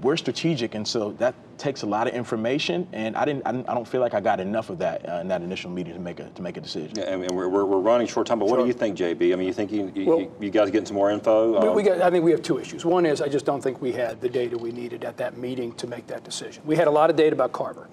we're 0.01 0.17
strategic, 0.17 0.75
and 0.75 0.88
so 0.88 1.12
that 1.13 1.36
takes 1.58 1.82
a 1.82 1.86
lot 1.86 2.08
of 2.08 2.13
information, 2.13 2.88
and 2.93 3.15
I 3.15 3.25
didn't. 3.25 3.43
I, 3.45 3.51
don't 3.51 3.88
feel 3.88 4.01
like 4.01 4.13
I 4.13 4.19
got 4.19 4.39
enough 4.39 4.69
of 4.69 4.77
that 4.80 5.08
uh, 5.08 5.19
in 5.21 5.27
that 5.30 5.41
initial 5.41 5.71
meeting 5.71 5.93
to 5.93 5.99
make 5.99 6.19
a 6.19 6.30
to 6.30 6.41
make 6.41 6.58
a 6.58 6.62
decision. 6.62 6.93
Yeah, 6.97 7.13
and 7.13 7.32
we're, 7.32 7.49
we're, 7.49 7.65
we're 7.65 7.80
running 7.80 8.08
short 8.08 8.27
time. 8.27 8.39
But 8.39 8.47
what 8.47 8.60
do 8.60 8.67
you 8.67 8.73
think, 8.73 8.97
JB? 8.97 9.34
I 9.34 9.36
mean, 9.36 9.47
you 9.47 9.53
think 9.53 9.71
you 9.71 9.91
you, 9.95 10.06
well, 10.06 10.32
you 10.39 10.49
guys 10.49 10.69
getting 10.71 10.86
some 10.86 10.95
more 10.95 11.12
info? 11.12 11.58
Um, 11.58 11.75
we 11.75 11.84
got. 11.84 12.01
I 12.01 12.12
think 12.12 12.23
we 12.23 12.32
have 12.32 12.41
two 12.41 12.60
issues. 12.60 12.86
One 12.86 13.06
is 13.06 13.21
I 13.21 13.27
just 13.27 13.45
don't 13.45 13.62
think 13.62 13.82
we 13.82 13.91
had 13.91 14.21
the 14.21 14.30
data 14.30 14.58
we 14.58 14.71
needed 14.71 15.03
at 15.03 15.17
that 15.17 15.38
meeting 15.38 15.73
to 15.73 15.88
make 15.88 16.08
that 16.08 16.23
decision. 16.23 16.63
We 16.65 16.75
had 16.75 16.88
a 16.88 16.91
lot 16.91 17.10
of 17.10 17.15
data 17.15 17.36
about 17.36 17.51
Carver. 17.51 17.88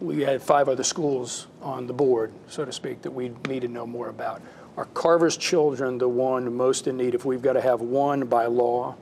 We 0.00 0.22
had 0.22 0.42
five 0.42 0.68
other 0.68 0.84
schools 0.84 1.46
on 1.62 1.86
the 1.86 1.94
board, 1.94 2.32
so 2.48 2.64
to 2.64 2.72
speak, 2.72 3.00
that 3.02 3.10
we 3.10 3.32
need 3.48 3.60
to 3.62 3.68
know 3.68 3.86
more 3.86 4.08
about. 4.08 4.42
Are 4.76 4.84
Carver's 4.86 5.38
children 5.38 5.96
the 5.96 6.08
one 6.08 6.54
most 6.54 6.86
in 6.86 6.98
need? 6.98 7.14
If 7.14 7.24
we've 7.24 7.40
got 7.40 7.54
to 7.54 7.62
have 7.62 7.80
one 7.80 8.26
by 8.26 8.44
law 8.44 8.94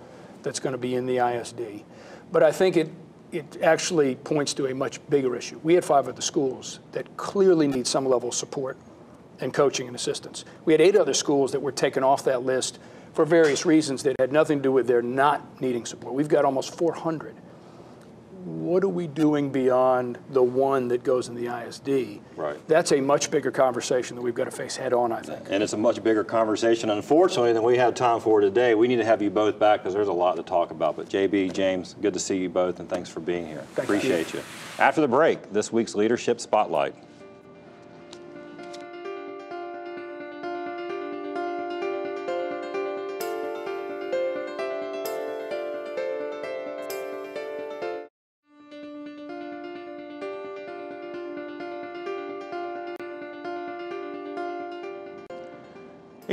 that's 0.44 0.60
going 0.60 0.72
to 0.72 0.78
be 0.78 0.94
in 0.94 1.06
the 1.06 1.18
ISD. 1.18 1.82
But 2.30 2.44
I 2.44 2.52
think 2.52 2.76
it, 2.76 2.90
it 3.32 3.60
actually 3.62 4.14
points 4.14 4.54
to 4.54 4.66
a 4.66 4.74
much 4.74 5.04
bigger 5.08 5.34
issue. 5.34 5.58
We 5.64 5.74
had 5.74 5.84
five 5.84 6.06
other 6.06 6.22
schools 6.22 6.78
that 6.92 7.16
clearly 7.16 7.66
need 7.66 7.88
some 7.88 8.06
level 8.06 8.28
of 8.28 8.34
support 8.34 8.76
and 9.40 9.52
coaching 9.52 9.88
and 9.88 9.96
assistance. 9.96 10.44
We 10.64 10.72
had 10.72 10.80
eight 10.80 10.94
other 10.94 11.14
schools 11.14 11.50
that 11.52 11.60
were 11.60 11.72
taken 11.72 12.04
off 12.04 12.24
that 12.24 12.44
list 12.44 12.78
for 13.14 13.24
various 13.24 13.66
reasons 13.66 14.04
that 14.04 14.16
had 14.20 14.32
nothing 14.32 14.58
to 14.58 14.62
do 14.62 14.72
with 14.72 14.86
their 14.86 15.02
not 15.02 15.60
needing 15.60 15.84
support. 15.86 16.14
We've 16.14 16.28
got 16.28 16.44
almost 16.44 16.76
400 16.76 17.34
what 18.44 18.84
are 18.84 18.88
we 18.88 19.06
doing 19.06 19.50
beyond 19.50 20.18
the 20.30 20.42
one 20.42 20.88
that 20.88 21.02
goes 21.02 21.28
in 21.28 21.34
the 21.34 21.46
ISD? 21.46 22.20
Right. 22.36 22.56
That's 22.68 22.92
a 22.92 23.00
much 23.00 23.30
bigger 23.30 23.50
conversation 23.50 24.16
that 24.16 24.22
we've 24.22 24.34
got 24.34 24.44
to 24.44 24.50
face 24.50 24.76
head 24.76 24.92
on, 24.92 25.12
I 25.12 25.20
think. 25.20 25.46
And 25.50 25.62
it's 25.62 25.72
a 25.72 25.78
much 25.78 26.02
bigger 26.02 26.24
conversation, 26.24 26.90
unfortunately, 26.90 27.52
than 27.54 27.62
we 27.62 27.78
have 27.78 27.94
time 27.94 28.20
for 28.20 28.40
today. 28.40 28.74
We 28.74 28.86
need 28.86 28.96
to 28.96 29.04
have 29.04 29.22
you 29.22 29.30
both 29.30 29.58
back 29.58 29.80
because 29.80 29.94
there's 29.94 30.08
a 30.08 30.12
lot 30.12 30.36
to 30.36 30.42
talk 30.42 30.70
about. 30.70 30.96
But 30.96 31.08
JB, 31.08 31.52
James, 31.54 31.94
good 32.02 32.12
to 32.14 32.20
see 32.20 32.36
you 32.36 32.48
both, 32.50 32.80
and 32.80 32.88
thanks 32.88 33.08
for 33.08 33.20
being 33.20 33.46
here. 33.46 33.62
Thank 33.74 33.88
Appreciate 33.88 34.32
you. 34.34 34.40
you. 34.40 34.44
After 34.78 35.00
the 35.00 35.08
break, 35.08 35.52
this 35.52 35.72
week's 35.72 35.94
Leadership 35.94 36.40
Spotlight. 36.40 36.94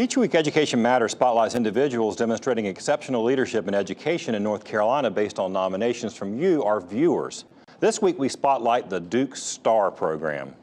Each 0.01 0.17
week, 0.17 0.33
Education 0.33 0.81
Matters 0.81 1.11
spotlights 1.11 1.53
individuals 1.53 2.15
demonstrating 2.15 2.65
exceptional 2.65 3.23
leadership 3.23 3.67
in 3.67 3.75
education 3.75 4.33
in 4.33 4.41
North 4.41 4.63
Carolina 4.65 5.11
based 5.11 5.37
on 5.37 5.53
nominations 5.53 6.15
from 6.15 6.39
you, 6.39 6.63
our 6.63 6.81
viewers. 6.81 7.45
This 7.79 8.01
week, 8.01 8.17
we 8.17 8.27
spotlight 8.27 8.89
the 8.89 8.99
Duke 8.99 9.35
STAR 9.35 9.91
program. 9.91 10.55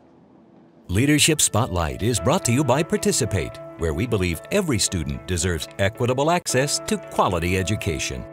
Leadership 0.88 1.40
Spotlight 1.40 2.02
is 2.02 2.18
brought 2.18 2.44
to 2.46 2.52
you 2.52 2.64
by 2.64 2.82
Participate, 2.82 3.60
where 3.76 3.94
we 3.94 4.08
believe 4.08 4.42
every 4.50 4.80
student 4.80 5.24
deserves 5.28 5.68
equitable 5.78 6.32
access 6.32 6.80
to 6.88 6.96
quality 6.96 7.56
education. 7.56 8.24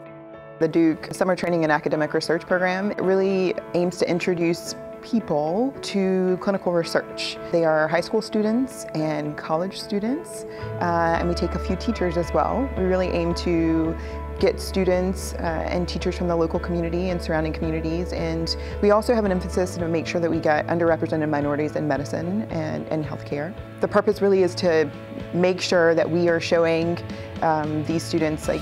The 0.58 0.66
Duke 0.66 1.14
Summer 1.14 1.36
Training 1.36 1.62
and 1.62 1.70
Academic 1.70 2.14
Research 2.14 2.42
Program 2.42 2.92
really 2.98 3.54
aims 3.74 3.98
to 3.98 4.10
introduce 4.10 4.74
people 5.06 5.72
to 5.82 6.36
clinical 6.40 6.72
research. 6.72 7.38
They 7.52 7.64
are 7.64 7.86
high 7.86 8.00
school 8.00 8.20
students 8.20 8.86
and 8.94 9.36
college 9.36 9.80
students, 9.80 10.44
uh, 10.80 11.16
and 11.18 11.28
we 11.28 11.34
take 11.34 11.52
a 11.52 11.60
few 11.60 11.76
teachers 11.76 12.16
as 12.16 12.32
well. 12.34 12.68
We 12.76 12.84
really 12.84 13.06
aim 13.08 13.32
to 13.36 13.96
get 14.40 14.60
students 14.60 15.32
uh, 15.34 15.66
and 15.70 15.88
teachers 15.88 16.18
from 16.18 16.28
the 16.28 16.36
local 16.36 16.58
community 16.58 17.10
and 17.10 17.22
surrounding 17.22 17.52
communities. 17.52 18.12
And 18.12 18.54
we 18.82 18.90
also 18.90 19.14
have 19.14 19.24
an 19.24 19.30
emphasis 19.30 19.76
to 19.76 19.88
make 19.88 20.06
sure 20.06 20.20
that 20.20 20.30
we 20.30 20.40
get 20.40 20.66
underrepresented 20.66 21.28
minorities 21.28 21.76
in 21.76 21.86
medicine 21.88 22.42
and, 22.50 22.86
and 22.88 23.04
healthcare. 23.04 23.54
The 23.80 23.88
purpose 23.88 24.20
really 24.20 24.42
is 24.42 24.54
to 24.56 24.90
make 25.32 25.60
sure 25.60 25.94
that 25.94 26.10
we 26.10 26.28
are 26.28 26.40
showing 26.40 26.98
um, 27.42 27.84
these 27.84 28.02
students 28.02 28.48
like 28.48 28.60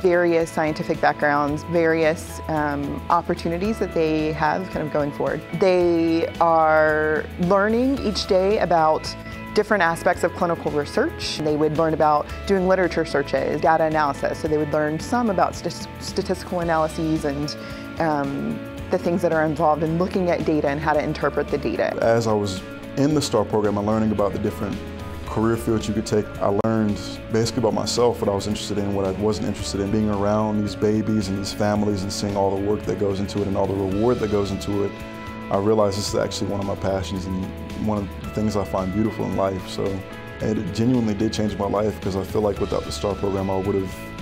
various 0.00 0.50
scientific 0.50 1.00
backgrounds, 1.00 1.62
various 1.64 2.40
um, 2.48 3.04
opportunities 3.10 3.78
that 3.78 3.94
they 3.94 4.32
have 4.32 4.68
kind 4.70 4.86
of 4.86 4.92
going 4.92 5.12
forward. 5.12 5.40
They 5.60 6.26
are 6.40 7.24
learning 7.40 7.98
each 7.98 8.26
day 8.26 8.58
about 8.58 9.14
different 9.54 9.82
aspects 9.82 10.24
of 10.24 10.32
clinical 10.34 10.70
research. 10.72 11.38
They 11.38 11.56
would 11.56 11.78
learn 11.78 11.94
about 11.94 12.26
doing 12.46 12.66
literature 12.66 13.04
searches, 13.04 13.60
data 13.60 13.84
analysis, 13.84 14.40
so 14.40 14.48
they 14.48 14.58
would 14.58 14.72
learn 14.72 14.98
some 14.98 15.30
about 15.30 15.54
st 15.54 15.88
statistical 16.00 16.60
analyses 16.60 17.24
and 17.24 17.56
um, 18.00 18.58
the 18.90 18.98
things 18.98 19.22
that 19.22 19.32
are 19.32 19.44
involved 19.44 19.82
in 19.82 19.98
looking 19.98 20.30
at 20.30 20.44
data 20.44 20.68
and 20.68 20.80
how 20.80 20.92
to 20.92 21.02
interpret 21.02 21.48
the 21.48 21.58
data. 21.58 21.96
As 22.02 22.26
I 22.26 22.32
was 22.32 22.62
in 22.96 23.14
the 23.14 23.22
STAR 23.22 23.44
program, 23.44 23.78
I'm 23.78 23.86
learning 23.86 24.12
about 24.12 24.32
the 24.32 24.38
different 24.38 24.76
career 25.34 25.56
fields 25.56 25.88
you 25.88 25.94
could 25.94 26.06
take. 26.06 26.24
I 26.40 26.56
learned 26.64 26.96
basically 27.32 27.58
about 27.58 27.74
myself, 27.74 28.20
what 28.20 28.28
I 28.30 28.34
was 28.34 28.46
interested 28.46 28.78
in, 28.78 28.94
what 28.94 29.04
I 29.04 29.10
wasn't 29.20 29.48
interested 29.48 29.80
in, 29.80 29.90
being 29.90 30.08
around 30.08 30.60
these 30.60 30.76
babies 30.76 31.26
and 31.26 31.36
these 31.36 31.52
families 31.52 32.04
and 32.04 32.12
seeing 32.12 32.36
all 32.36 32.56
the 32.56 32.62
work 32.62 32.82
that 32.82 33.00
goes 33.00 33.18
into 33.18 33.42
it 33.42 33.48
and 33.48 33.56
all 33.56 33.66
the 33.66 33.74
reward 33.74 34.20
that 34.20 34.30
goes 34.30 34.52
into 34.52 34.84
it. 34.84 34.92
I 35.50 35.58
realized 35.58 35.98
this 35.98 36.10
is 36.10 36.14
actually 36.14 36.52
one 36.52 36.60
of 36.60 36.66
my 36.66 36.76
passions 36.76 37.26
and 37.26 37.44
one 37.84 37.98
of 37.98 38.08
the 38.22 38.30
things 38.30 38.54
I 38.54 38.64
find 38.64 38.92
beautiful 38.92 39.24
in 39.24 39.36
life. 39.36 39.68
So 39.68 39.84
it 40.40 40.72
genuinely 40.72 41.14
did 41.14 41.32
change 41.32 41.58
my 41.58 41.66
life 41.66 41.96
because 41.96 42.14
I 42.14 42.22
feel 42.22 42.42
like 42.42 42.60
without 42.60 42.84
the 42.84 42.92
STAR 42.92 43.16
program, 43.16 43.50
I 43.50 43.56
would 43.56 43.74
have 43.74 44.13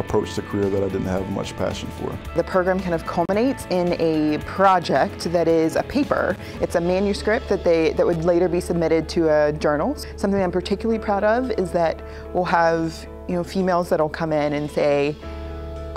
approached 0.00 0.36
a 0.38 0.42
career 0.42 0.68
that 0.68 0.82
I 0.82 0.88
didn't 0.88 1.06
have 1.06 1.30
much 1.30 1.56
passion 1.56 1.88
for. 1.90 2.18
The 2.34 2.42
program 2.42 2.80
kind 2.80 2.94
of 2.94 3.06
culminates 3.06 3.66
in 3.70 3.94
a 4.00 4.38
project 4.44 5.32
that 5.32 5.46
is 5.46 5.76
a 5.76 5.82
paper. 5.84 6.36
It's 6.60 6.74
a 6.74 6.80
manuscript 6.80 7.48
that 7.48 7.62
they 7.62 7.92
that 7.92 8.04
would 8.04 8.24
later 8.24 8.48
be 8.48 8.60
submitted 8.60 9.08
to 9.10 9.28
a 9.28 9.52
journal. 9.52 9.96
Something 10.16 10.42
I'm 10.42 10.50
particularly 10.50 10.98
proud 10.98 11.22
of 11.22 11.50
is 11.52 11.70
that 11.72 12.02
we'll 12.34 12.44
have 12.44 13.06
you 13.28 13.36
know 13.36 13.44
females 13.44 13.88
that'll 13.90 14.08
come 14.08 14.32
in 14.32 14.54
and 14.54 14.68
say, 14.70 15.14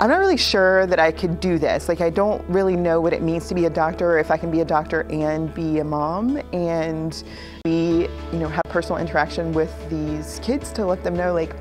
I'm 0.00 0.10
not 0.10 0.18
really 0.18 0.36
sure 0.36 0.86
that 0.86 0.98
I 0.98 1.12
could 1.12 1.38
do 1.38 1.56
this. 1.56 1.88
Like, 1.88 2.00
I 2.00 2.10
don't 2.10 2.44
really 2.48 2.74
know 2.74 3.00
what 3.00 3.12
it 3.12 3.22
means 3.22 3.46
to 3.48 3.54
be 3.54 3.66
a 3.66 3.70
doctor, 3.70 4.12
or 4.12 4.18
if 4.18 4.30
I 4.30 4.36
can 4.36 4.50
be 4.50 4.60
a 4.60 4.64
doctor 4.64 5.06
and 5.08 5.54
be 5.54 5.78
a 5.78 5.84
mom. 5.84 6.42
And 6.52 7.22
we, 7.64 8.08
you 8.32 8.38
know, 8.38 8.48
have 8.48 8.64
personal 8.64 9.00
interaction 9.00 9.52
with 9.52 9.72
these 9.88 10.40
kids 10.42 10.72
to 10.72 10.84
let 10.84 11.04
them 11.04 11.14
know, 11.14 11.32
like, 11.32 11.54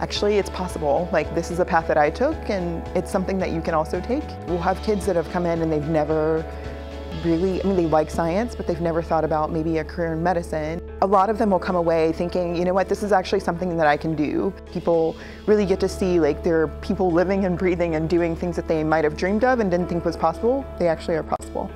actually 0.00 0.38
it's 0.38 0.50
possible. 0.50 1.08
Like 1.12 1.34
this 1.34 1.50
is 1.50 1.58
a 1.60 1.64
path 1.64 1.88
that 1.88 1.96
I 1.96 2.10
took 2.10 2.50
and 2.50 2.86
it's 2.96 3.10
something 3.10 3.38
that 3.38 3.50
you 3.50 3.60
can 3.60 3.74
also 3.74 4.00
take. 4.00 4.24
We'll 4.46 4.58
have 4.58 4.82
kids 4.82 5.06
that 5.06 5.16
have 5.16 5.28
come 5.30 5.46
in 5.46 5.62
and 5.62 5.72
they've 5.72 5.88
never 5.88 6.44
really, 7.24 7.62
I 7.62 7.66
mean, 7.66 7.76
they 7.76 7.86
like 7.86 8.10
science, 8.10 8.54
but 8.54 8.66
they've 8.66 8.80
never 8.80 9.02
thought 9.02 9.24
about 9.24 9.50
maybe 9.50 9.78
a 9.78 9.84
career 9.84 10.12
in 10.12 10.22
medicine. 10.22 10.80
A 11.02 11.06
lot 11.06 11.30
of 11.30 11.38
them 11.38 11.50
will 11.50 11.58
come 11.58 11.76
away 11.76 12.12
thinking, 12.12 12.54
you 12.54 12.64
know 12.64 12.74
what, 12.74 12.88
this 12.88 13.02
is 13.02 13.12
actually 13.12 13.40
something 13.40 13.76
that 13.76 13.86
I 13.86 13.96
can 13.96 14.14
do. 14.14 14.52
People 14.72 15.16
really 15.46 15.66
get 15.66 15.80
to 15.80 15.88
see 15.88 16.20
like 16.20 16.42
there 16.42 16.62
are 16.62 16.68
people 16.68 17.10
living 17.10 17.44
and 17.44 17.58
breathing 17.58 17.94
and 17.94 18.08
doing 18.08 18.36
things 18.36 18.56
that 18.56 18.68
they 18.68 18.84
might 18.84 19.04
have 19.04 19.16
dreamed 19.16 19.44
of 19.44 19.60
and 19.60 19.70
didn't 19.70 19.88
think 19.88 20.04
was 20.04 20.16
possible. 20.16 20.64
They 20.78 20.88
actually 20.88 21.16
are 21.16 21.22
possible. 21.22 21.70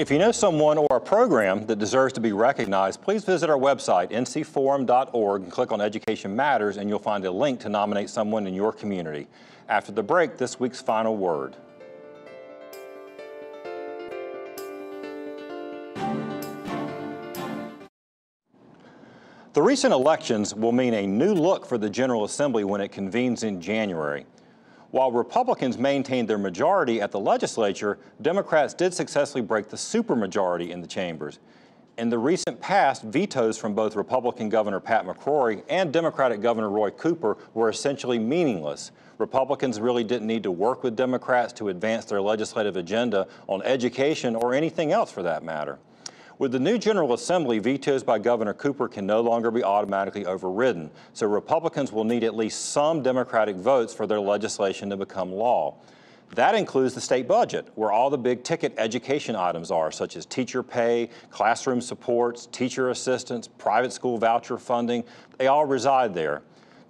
If 0.00 0.10
you 0.10 0.18
know 0.18 0.32
someone 0.32 0.78
or 0.78 0.86
a 0.92 0.98
program 0.98 1.66
that 1.66 1.78
deserves 1.78 2.14
to 2.14 2.22
be 2.22 2.32
recognized, 2.32 3.02
please 3.02 3.22
visit 3.22 3.50
our 3.50 3.58
website, 3.58 4.10
ncforum.org, 4.12 5.42
and 5.42 5.52
click 5.52 5.72
on 5.72 5.82
Education 5.82 6.34
Matters, 6.34 6.78
and 6.78 6.88
you'll 6.88 6.98
find 6.98 7.22
a 7.26 7.30
link 7.30 7.60
to 7.60 7.68
nominate 7.68 8.08
someone 8.08 8.46
in 8.46 8.54
your 8.54 8.72
community. 8.72 9.26
After 9.68 9.92
the 9.92 10.02
break, 10.02 10.38
this 10.38 10.58
week's 10.58 10.80
final 10.80 11.18
word. 11.18 11.54
The 19.52 19.60
recent 19.60 19.92
elections 19.92 20.54
will 20.54 20.72
mean 20.72 20.94
a 20.94 21.06
new 21.06 21.34
look 21.34 21.66
for 21.66 21.76
the 21.76 21.90
General 21.90 22.24
Assembly 22.24 22.64
when 22.64 22.80
it 22.80 22.90
convenes 22.90 23.42
in 23.42 23.60
January. 23.60 24.24
While 24.90 25.12
Republicans 25.12 25.78
maintained 25.78 26.28
their 26.28 26.38
majority 26.38 27.00
at 27.00 27.12
the 27.12 27.20
legislature, 27.20 27.98
Democrats 28.22 28.74
did 28.74 28.92
successfully 28.92 29.42
break 29.42 29.68
the 29.68 29.76
supermajority 29.76 30.70
in 30.70 30.80
the 30.80 30.86
chambers. 30.88 31.38
In 31.96 32.08
the 32.08 32.18
recent 32.18 32.60
past, 32.60 33.02
vetoes 33.02 33.56
from 33.56 33.74
both 33.74 33.94
Republican 33.94 34.48
Governor 34.48 34.80
Pat 34.80 35.06
McCrory 35.06 35.62
and 35.68 35.92
Democratic 35.92 36.40
Governor 36.40 36.70
Roy 36.70 36.90
Cooper 36.90 37.36
were 37.54 37.68
essentially 37.68 38.18
meaningless. 38.18 38.90
Republicans 39.18 39.78
really 39.78 40.02
didn't 40.02 40.26
need 40.26 40.42
to 40.42 40.50
work 40.50 40.82
with 40.82 40.96
Democrats 40.96 41.52
to 41.52 41.68
advance 41.68 42.06
their 42.06 42.20
legislative 42.22 42.76
agenda 42.76 43.28
on 43.48 43.62
education 43.62 44.34
or 44.34 44.54
anything 44.54 44.92
else 44.92 45.12
for 45.12 45.22
that 45.22 45.44
matter. 45.44 45.78
With 46.40 46.52
the 46.52 46.58
new 46.58 46.78
General 46.78 47.12
Assembly, 47.12 47.58
vetoes 47.58 48.02
by 48.02 48.18
Governor 48.18 48.54
Cooper 48.54 48.88
can 48.88 49.04
no 49.04 49.20
longer 49.20 49.50
be 49.50 49.62
automatically 49.62 50.24
overridden, 50.24 50.90
so 51.12 51.26
Republicans 51.26 51.92
will 51.92 52.04
need 52.04 52.24
at 52.24 52.34
least 52.34 52.70
some 52.70 53.02
Democratic 53.02 53.56
votes 53.56 53.92
for 53.92 54.06
their 54.06 54.20
legislation 54.20 54.88
to 54.88 54.96
become 54.96 55.30
law. 55.30 55.74
That 56.34 56.54
includes 56.54 56.94
the 56.94 57.00
state 57.02 57.28
budget, 57.28 57.68
where 57.74 57.92
all 57.92 58.08
the 58.08 58.16
big 58.16 58.42
ticket 58.42 58.72
education 58.78 59.36
items 59.36 59.70
are, 59.70 59.92
such 59.92 60.16
as 60.16 60.24
teacher 60.24 60.62
pay, 60.62 61.10
classroom 61.28 61.82
supports, 61.82 62.46
teacher 62.46 62.88
assistance, 62.88 63.46
private 63.46 63.92
school 63.92 64.16
voucher 64.16 64.56
funding. 64.56 65.04
They 65.36 65.48
all 65.48 65.66
reside 65.66 66.14
there. 66.14 66.40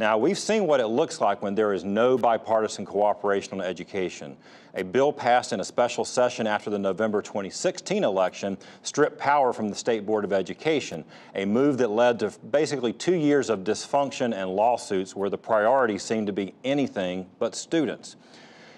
Now, 0.01 0.17
we've 0.17 0.39
seen 0.39 0.67
what 0.67 0.81
it 0.81 0.87
looks 0.87 1.21
like 1.21 1.43
when 1.43 1.55
there 1.55 1.75
is 1.75 1.85
no 1.85 2.17
bipartisan 2.17 2.87
cooperation 2.87 3.61
on 3.61 3.67
education. 3.67 4.35
A 4.75 4.83
bill 4.83 5.13
passed 5.13 5.53
in 5.53 5.61
a 5.61 5.65
special 5.65 6.07
session 6.07 6.47
after 6.47 6.71
the 6.71 6.79
November 6.79 7.21
2016 7.21 8.03
election 8.03 8.57
stripped 8.83 9.19
power 9.19 9.53
from 9.53 9.69
the 9.69 9.75
State 9.75 10.07
Board 10.07 10.25
of 10.25 10.33
Education, 10.33 11.05
a 11.35 11.45
move 11.45 11.77
that 11.77 11.91
led 11.91 12.19
to 12.21 12.31
basically 12.51 12.95
two 12.95 13.15
years 13.15 13.51
of 13.51 13.59
dysfunction 13.59 14.35
and 14.35 14.49
lawsuits 14.49 15.15
where 15.15 15.29
the 15.29 15.37
priority 15.37 15.99
seemed 15.99 16.29
to 16.29 16.33
be 16.33 16.55
anything 16.65 17.29
but 17.39 17.55
students. 17.55 18.17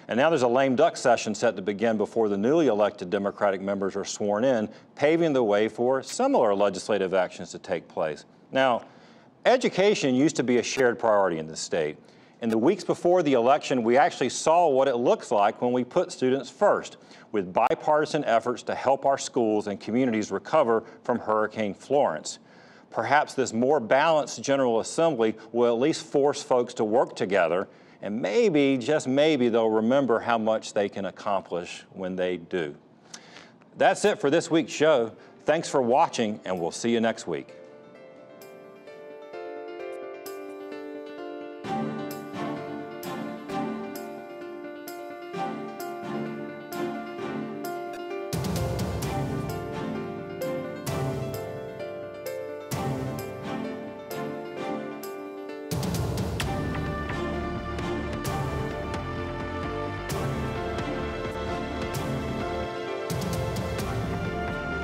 And 0.09 0.17
now 0.17 0.29
there's 0.29 0.41
a 0.41 0.47
lame 0.49 0.75
duck 0.75 0.97
session 0.97 1.33
set 1.35 1.55
to 1.55 1.61
begin 1.61 1.95
before 1.95 2.27
the 2.27 2.35
newly 2.35 2.67
elected 2.67 3.09
Democratic 3.09 3.61
members 3.61 3.95
are 3.95 4.03
sworn 4.03 4.43
in, 4.43 4.67
paving 4.95 5.31
the 5.31 5.43
way 5.43 5.69
for 5.69 6.03
similar 6.03 6.53
legislative 6.53 7.13
actions 7.13 7.51
to 7.51 7.59
take 7.59 7.87
place. 7.87 8.25
Now, 8.51 8.83
Education 9.45 10.15
used 10.15 10.37
to 10.37 10.43
be 10.43 10.57
a 10.57 10.63
shared 10.63 10.97
priority 10.97 11.37
in 11.37 11.47
the 11.47 11.55
state. 11.55 11.97
In 12.41 12.49
the 12.49 12.57
weeks 12.57 12.83
before 12.83 13.23
the 13.23 13.33
election, 13.33 13.83
we 13.83 13.97
actually 13.97 14.29
saw 14.29 14.67
what 14.67 14.87
it 14.87 14.95
looks 14.95 15.31
like 15.31 15.61
when 15.61 15.73
we 15.73 15.83
put 15.83 16.11
students 16.11 16.49
first, 16.49 16.97
with 17.33 17.53
bipartisan 17.53 18.23
efforts 18.25 18.63
to 18.63 18.75
help 18.75 19.05
our 19.05 19.17
schools 19.17 19.67
and 19.67 19.79
communities 19.79 20.31
recover 20.31 20.83
from 21.03 21.19
Hurricane 21.19 21.73
Florence. 21.73 22.39
Perhaps 22.89 23.33
this 23.33 23.51
more 23.53 23.79
balanced 23.79 24.41
General 24.41 24.79
Assembly 24.79 25.35
will 25.51 25.73
at 25.73 25.79
least 25.79 26.05
force 26.05 26.41
folks 26.41 26.73
to 26.75 26.83
work 26.85 27.15
together, 27.15 27.67
and 28.01 28.21
maybe, 28.21 28.77
just 28.77 29.07
maybe, 29.07 29.49
they'll 29.49 29.69
remember 29.69 30.19
how 30.19 30.37
much 30.37 30.73
they 30.73 30.87
can 30.87 31.05
accomplish 31.05 31.83
when 31.91 32.15
they 32.15 32.37
do. 32.37 32.75
That's 33.77 34.05
it 34.05 34.19
for 34.19 34.29
this 34.29 34.51
week's 34.51 34.73
show. 34.73 35.13
Thanks 35.45 35.67
for 35.69 35.81
watching, 35.81 36.39
and 36.45 36.59
we'll 36.59 36.71
see 36.71 36.91
you 36.91 37.01
next 37.01 37.25
week. 37.27 37.53